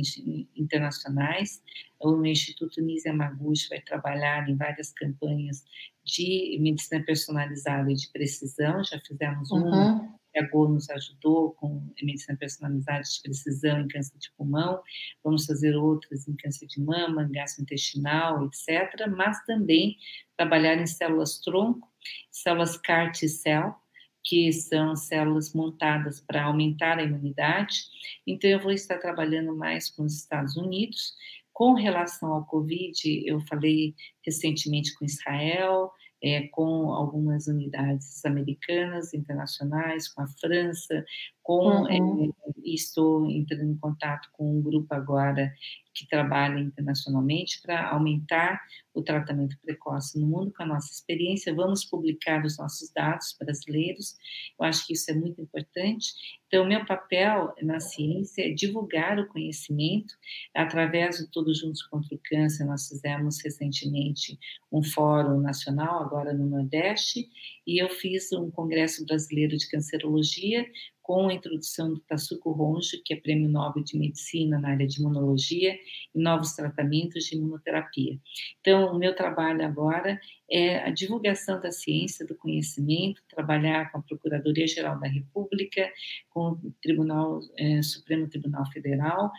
[0.56, 1.62] internacionais.
[2.00, 5.64] O Instituto Nise Yamaguchi vai trabalhar em várias campanhas
[6.04, 8.84] de medicina personalizada e de precisão.
[8.84, 9.68] Já fizemos uhum.
[9.68, 14.82] uma a Go nos ajudou com medicina personalizada de precisão em câncer de pulmão,
[15.24, 19.96] vamos fazer outras em câncer de mama, gastrointestinal, etc., mas também
[20.36, 21.88] trabalhar em células tronco,
[22.32, 23.76] células CAR T-cell,
[24.24, 27.84] que são células montadas para aumentar a imunidade.
[28.26, 31.14] Então, eu vou estar trabalhando mais com os Estados Unidos.
[31.52, 33.94] Com relação ao Covid, eu falei
[34.26, 35.92] recentemente com Israel,
[36.24, 41.06] é, com algumas unidades americanas, internacionais, com a França,
[41.44, 42.26] com uhum.
[42.26, 45.54] é, estou entrando em contato com um grupo agora
[45.94, 48.62] que trabalha internacionalmente para aumentar
[48.94, 51.54] o tratamento precoce no mundo com a nossa experiência.
[51.54, 54.16] Vamos publicar os nossos dados brasileiros.
[54.60, 56.14] Eu acho que isso é muito importante.
[56.48, 60.14] Então, meu papel na ciência é divulgar o conhecimento
[60.54, 62.66] através do Todos Juntos contra o Câncer.
[62.66, 64.38] Nós fizemos recentemente
[64.72, 67.28] um fórum nacional agora no Nordeste
[67.66, 70.66] e eu fiz um congresso brasileiro de cancerologia
[71.04, 75.00] com a introdução do Tassuko Honjo, que é Prêmio Nobel de Medicina na área de
[75.00, 75.78] imunologia
[76.16, 78.18] e novos tratamentos de imunoterapia.
[78.62, 84.02] Então, o meu trabalho agora é a divulgação da ciência, do conhecimento, trabalhar com a
[84.02, 85.92] Procuradoria-Geral da República,
[86.30, 89.30] com o Tribunal eh, Supremo Tribunal Federal,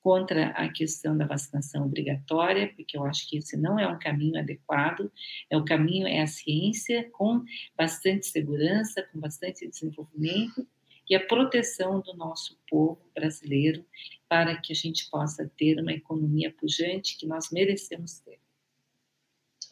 [0.00, 4.38] contra a questão da vacinação obrigatória, porque eu acho que esse não é um caminho
[4.38, 5.10] adequado,
[5.50, 7.44] é o caminho é a ciência com
[7.76, 10.66] bastante segurança, com bastante desenvolvimento
[11.08, 13.84] e a proteção do nosso povo brasileiro
[14.28, 18.38] para que a gente possa ter uma economia pujante que nós merecemos ter.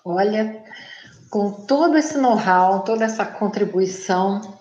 [0.05, 0.64] Olha,
[1.30, 4.59] com todo esse know-how, toda essa contribuição,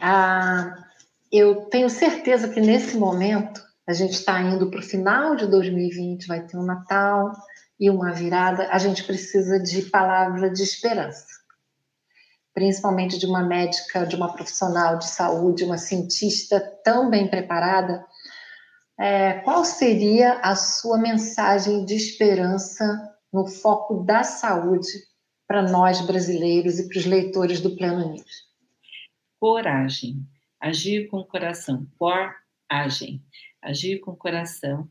[0.00, 0.84] ah,
[1.32, 6.26] eu tenho certeza que nesse momento a gente está indo para o final de 2020,
[6.26, 7.32] vai ter um Natal
[7.80, 11.37] e uma virada, a gente precisa de palavra de esperança
[12.58, 18.04] principalmente de uma médica, de uma profissional de saúde, uma cientista tão bem preparada,
[18.98, 22.84] é, qual seria a sua mensagem de esperança
[23.32, 24.88] no foco da saúde
[25.46, 28.48] para nós brasileiros e para os leitores do Pleno News?
[29.38, 30.26] Coragem.
[30.60, 31.86] Agir com o coração.
[31.96, 33.22] Coragem.
[33.62, 34.88] Agir com o coração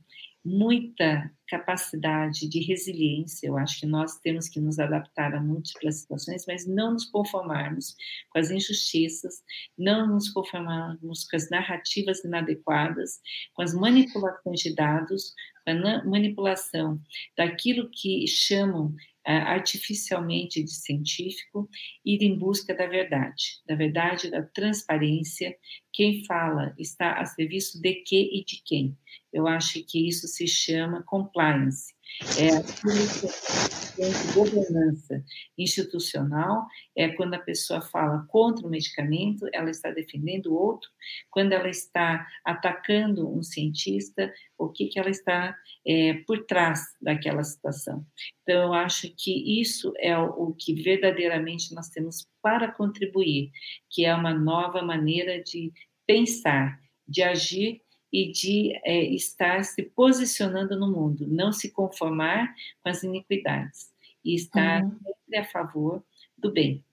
[0.47, 3.47] muita capacidade de resiliência.
[3.47, 7.95] Eu acho que nós temos que nos adaptar a múltiplas situações, mas não nos conformarmos
[8.29, 9.43] com as injustiças,
[9.77, 13.19] não nos conformarmos com as narrativas inadequadas,
[13.53, 15.33] com as manipulações de dados,
[15.65, 16.99] com a manipulação
[17.37, 18.95] daquilo que chamam
[19.35, 21.69] artificialmente de científico,
[22.05, 25.55] ir em busca da verdade, da verdade, da transparência.
[25.91, 28.97] Quem fala está a serviço de que e de quem.
[29.33, 31.96] Eu acho que isso se chama compliance.
[32.39, 35.23] É a governança
[35.57, 36.65] institucional,
[36.95, 40.89] é quando a pessoa fala contra o medicamento, ela está defendendo o outro,
[41.29, 45.55] quando ela está atacando um cientista, o que, que ela está
[45.85, 48.05] é, por trás daquela situação.
[48.43, 53.51] Então, eu acho que isso é o, o que verdadeiramente nós temos para contribuir,
[53.89, 55.71] que é uma nova maneira de
[56.05, 57.81] pensar, de agir
[58.17, 63.91] e de é, estar se posicionando no mundo, não se conformar com as iniquidades
[64.25, 64.89] e estar uhum.
[64.89, 66.03] sempre a favor
[66.35, 66.83] do bem.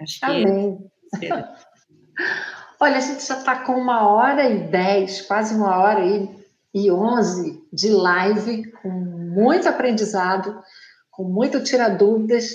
[0.00, 0.90] Acho que Amém.
[1.22, 1.28] é.
[2.80, 6.28] Olha, a gente já está com uma hora e dez, quase uma hora e,
[6.74, 10.60] e onze de live, com muito aprendizado,
[11.08, 12.52] com muito tirar dúvidas.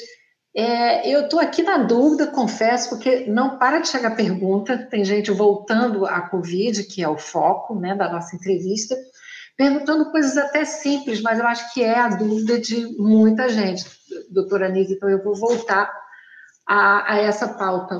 [0.55, 4.77] É, eu estou aqui na dúvida, confesso, porque não para de chegar pergunta.
[4.77, 8.95] Tem gente voltando à Covid, que é o foco né, da nossa entrevista,
[9.57, 13.85] perguntando coisas até simples, mas eu acho que é a dúvida de muita gente,
[14.29, 15.91] doutora Nise, então eu vou voltar
[16.67, 17.97] a, a essa pauta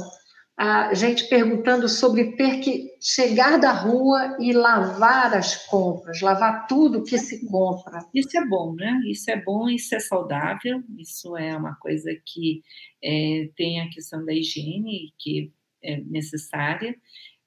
[0.56, 7.04] a gente perguntando sobre ter que chegar da rua e lavar as compras, lavar tudo
[7.04, 8.06] que se compra.
[8.14, 9.02] Isso é bom, né?
[9.08, 12.62] Isso é bom, isso é saudável, isso é uma coisa que
[13.04, 15.52] é, tem a questão da higiene que
[15.84, 16.96] é necessária.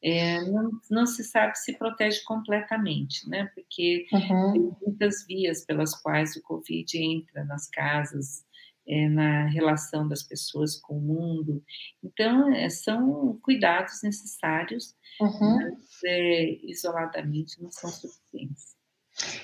[0.03, 3.51] É, não, não, se sabe se protege completamente, né?
[3.55, 4.53] Porque uhum.
[4.53, 8.45] tem muitas vias pelas quais o Covid entra nas casas,
[8.89, 11.63] é, na relação das pessoas com o mundo.
[12.03, 15.57] Então, é, são cuidados necessários, uhum.
[15.57, 18.77] mas é, isoladamente não são suficientes.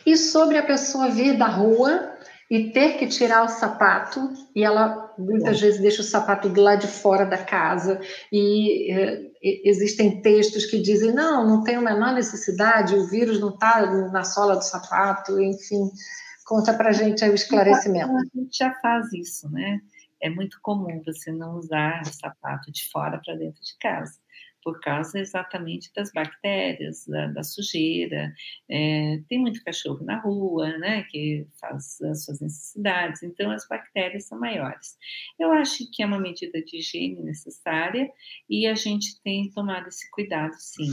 [0.05, 2.17] E sobre a pessoa vir da rua
[2.51, 6.83] e ter que tirar o sapato, e ela muitas vezes deixa o sapato do lado
[6.83, 7.99] de fora da casa,
[8.31, 13.87] e existem textos que dizem: não, não tem a menor necessidade, o vírus não está
[14.11, 15.91] na sola do sapato, enfim.
[16.53, 18.13] Conta para a gente aí o esclarecimento.
[18.15, 19.81] A gente já faz isso, né?
[20.21, 24.19] É muito comum você não usar o sapato de fora para dentro de casa
[24.63, 28.33] por causa exatamente das bactérias, da, da sujeira.
[28.69, 34.27] É, tem muito cachorro na rua, né, que faz as suas necessidades, então as bactérias
[34.27, 34.97] são maiores.
[35.39, 38.11] Eu acho que é uma medida de higiene necessária
[38.49, 40.93] e a gente tem tomado esse cuidado, sim.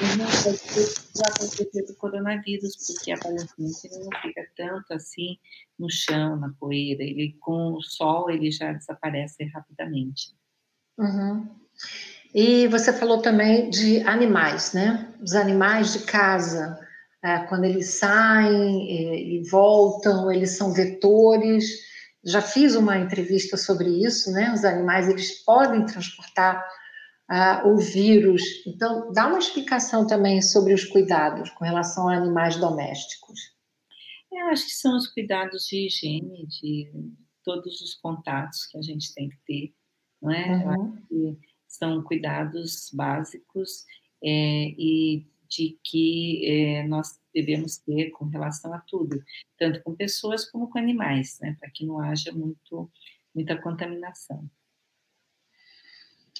[0.00, 5.38] E não já acontecer do coronavírus, porque aparentemente ele não fica tanto assim
[5.78, 10.34] no chão, na poeira, ele com o sol ele já desaparece rapidamente.
[10.98, 11.64] Uhum.
[12.34, 15.14] E você falou também de animais, né?
[15.22, 16.76] Os animais de casa,
[17.22, 21.64] é, quando eles saem e, e, voltam, eles são vetores.
[22.24, 24.52] Já fiz uma entrevista sobre isso, né?
[24.52, 26.60] Os animais eles podem transportar
[27.30, 28.42] uh, o vírus.
[28.66, 33.38] Então, dá uma explicação também sobre os cuidados com relação a animais domésticos.
[34.32, 36.90] Eu acho que são os cuidados de higiene, de
[37.44, 39.74] todos os contatos que a gente tem que ter,
[40.20, 40.76] não é?
[41.12, 41.38] Uhum.
[41.78, 43.84] São cuidados básicos
[44.22, 49.22] é, e de que é, nós devemos ter com relação a tudo,
[49.58, 52.90] tanto com pessoas como com animais, né, para que não haja muito,
[53.34, 54.48] muita contaminação.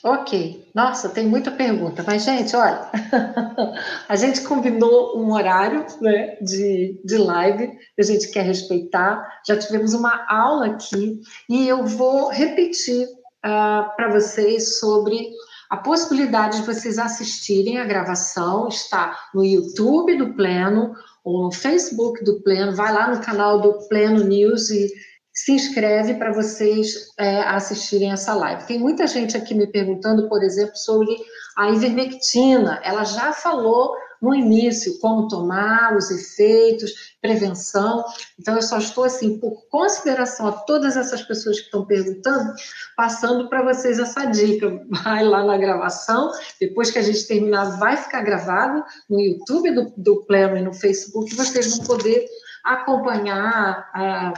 [0.03, 2.91] Ok, nossa, tem muita pergunta, mas gente, olha,
[4.07, 9.95] a gente combinou um horário né, de, de live, a gente quer respeitar, já tivemos
[9.95, 13.09] uma aula aqui e eu vou repetir
[13.45, 15.31] uh, para vocês sobre
[15.71, 18.69] a possibilidade de vocês assistirem a gravação.
[18.69, 20.95] Está no YouTube do Pleno
[21.25, 22.75] ou no Facebook do Pleno.
[22.75, 24.89] Vai lá no canal do Pleno News e
[25.33, 28.67] se inscreve para vocês é, assistirem essa live.
[28.67, 31.17] Tem muita gente aqui me perguntando, por exemplo, sobre
[31.57, 32.81] a ivermectina.
[32.85, 38.03] Ela já falou no início, como tomar, os efeitos, prevenção.
[38.41, 42.55] Então, eu só estou, assim, por consideração a todas essas pessoas que estão perguntando,
[42.97, 44.83] passando para vocês essa dica.
[45.05, 49.93] Vai lá na gravação, depois que a gente terminar, vai ficar gravado no YouTube do,
[49.97, 52.25] do Pleno e no Facebook, vocês vão poder
[52.65, 54.33] acompanhar a,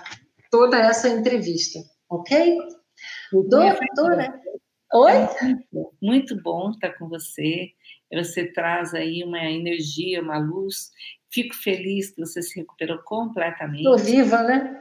[0.51, 1.79] toda essa entrevista,
[2.11, 2.59] ok?
[3.31, 3.79] Doutora,
[4.95, 5.13] oi?
[6.03, 7.69] muito bom estar com você.
[8.13, 10.91] Você traz aí uma energia, uma luz
[11.37, 13.81] Fico feliz que você se recuperou completamente.
[13.81, 14.81] Estou viva, né?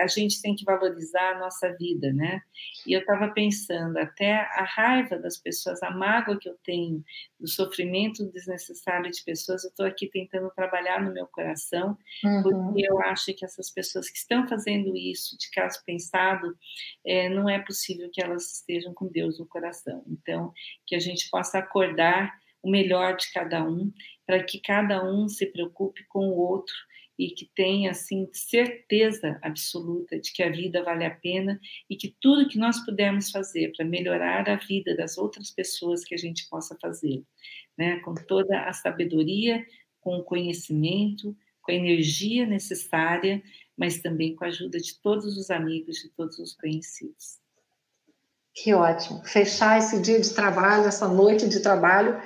[0.00, 2.40] A gente tem que valorizar a nossa vida, né?
[2.86, 7.02] E eu estava pensando, até a raiva das pessoas, a mágoa que eu tenho,
[7.40, 12.42] do sofrimento desnecessário de pessoas, eu estou aqui tentando trabalhar no meu coração, uhum.
[12.42, 16.56] porque eu acho que essas pessoas que estão fazendo isso, de caso pensado,
[17.04, 20.04] é, não é possível que elas estejam com Deus no coração.
[20.06, 20.52] Então,
[20.86, 23.92] que a gente possa acordar o melhor de cada um
[24.26, 26.74] para que cada um se preocupe com o outro
[27.18, 32.16] e que tenha assim certeza absoluta de que a vida vale a pena e que
[32.20, 36.48] tudo que nós pudermos fazer para melhorar a vida das outras pessoas que a gente
[36.48, 37.22] possa fazer,
[37.76, 38.00] né?
[38.00, 39.64] Com toda a sabedoria,
[40.00, 43.42] com o conhecimento, com a energia necessária,
[43.76, 47.40] mas também com a ajuda de todos os amigos, de todos os conhecidos.
[48.54, 49.24] Que ótimo!
[49.24, 52.20] Fechar esse dia de trabalho, essa noite de trabalho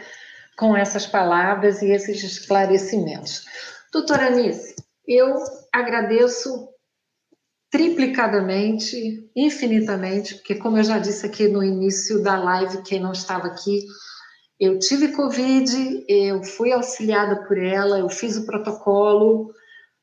[0.57, 3.45] com essas palavras e esses esclarecimentos.
[3.93, 4.75] Doutora Anice,
[5.07, 5.35] eu
[5.73, 6.69] agradeço
[7.71, 13.49] triplicadamente, infinitamente, porque, como eu já disse aqui no início da live, quem não estava
[13.49, 13.85] aqui,
[14.59, 19.53] eu tive Covid, eu fui auxiliada por ela, eu fiz o protocolo.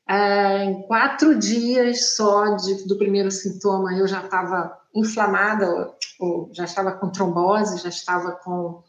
[0.08, 6.66] É, em quatro dias só de, do primeiro sintoma, eu já estava inflamada, ou já
[6.66, 8.84] estava com trombose, já estava com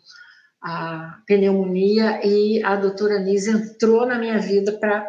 [0.65, 5.07] a pneumonia e a doutora Nise entrou na minha vida para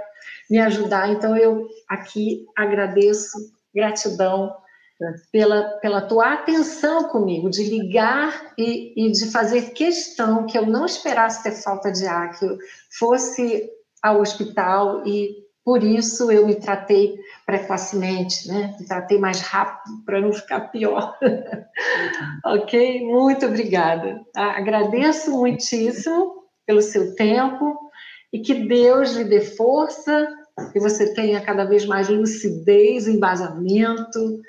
[0.50, 1.10] me ajudar.
[1.10, 3.38] Então, eu aqui agradeço,
[3.74, 4.54] gratidão
[5.32, 10.86] pela, pela tua atenção comigo, de ligar e, e de fazer questão que eu não
[10.86, 12.58] esperasse ter falta de ar, que eu
[13.00, 13.70] fosse
[14.02, 18.76] ao hospital e por isso eu me tratei precocemente, né?
[18.80, 21.18] Me tratei mais rápido para não ficar pior.
[22.46, 23.02] ok?
[23.02, 24.22] Muito obrigada.
[24.36, 27.76] Agradeço muitíssimo pelo seu tempo
[28.32, 30.28] e que Deus lhe dê força,
[30.72, 34.40] que você tenha cada vez mais lucidez, embasamento,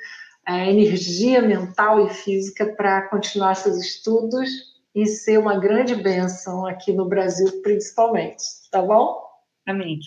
[0.46, 4.50] é, energia mental e física para continuar seus estudos
[4.94, 8.44] e ser uma grande bênção aqui no Brasil, principalmente.
[8.70, 9.18] Tá bom?
[9.66, 9.98] Amém.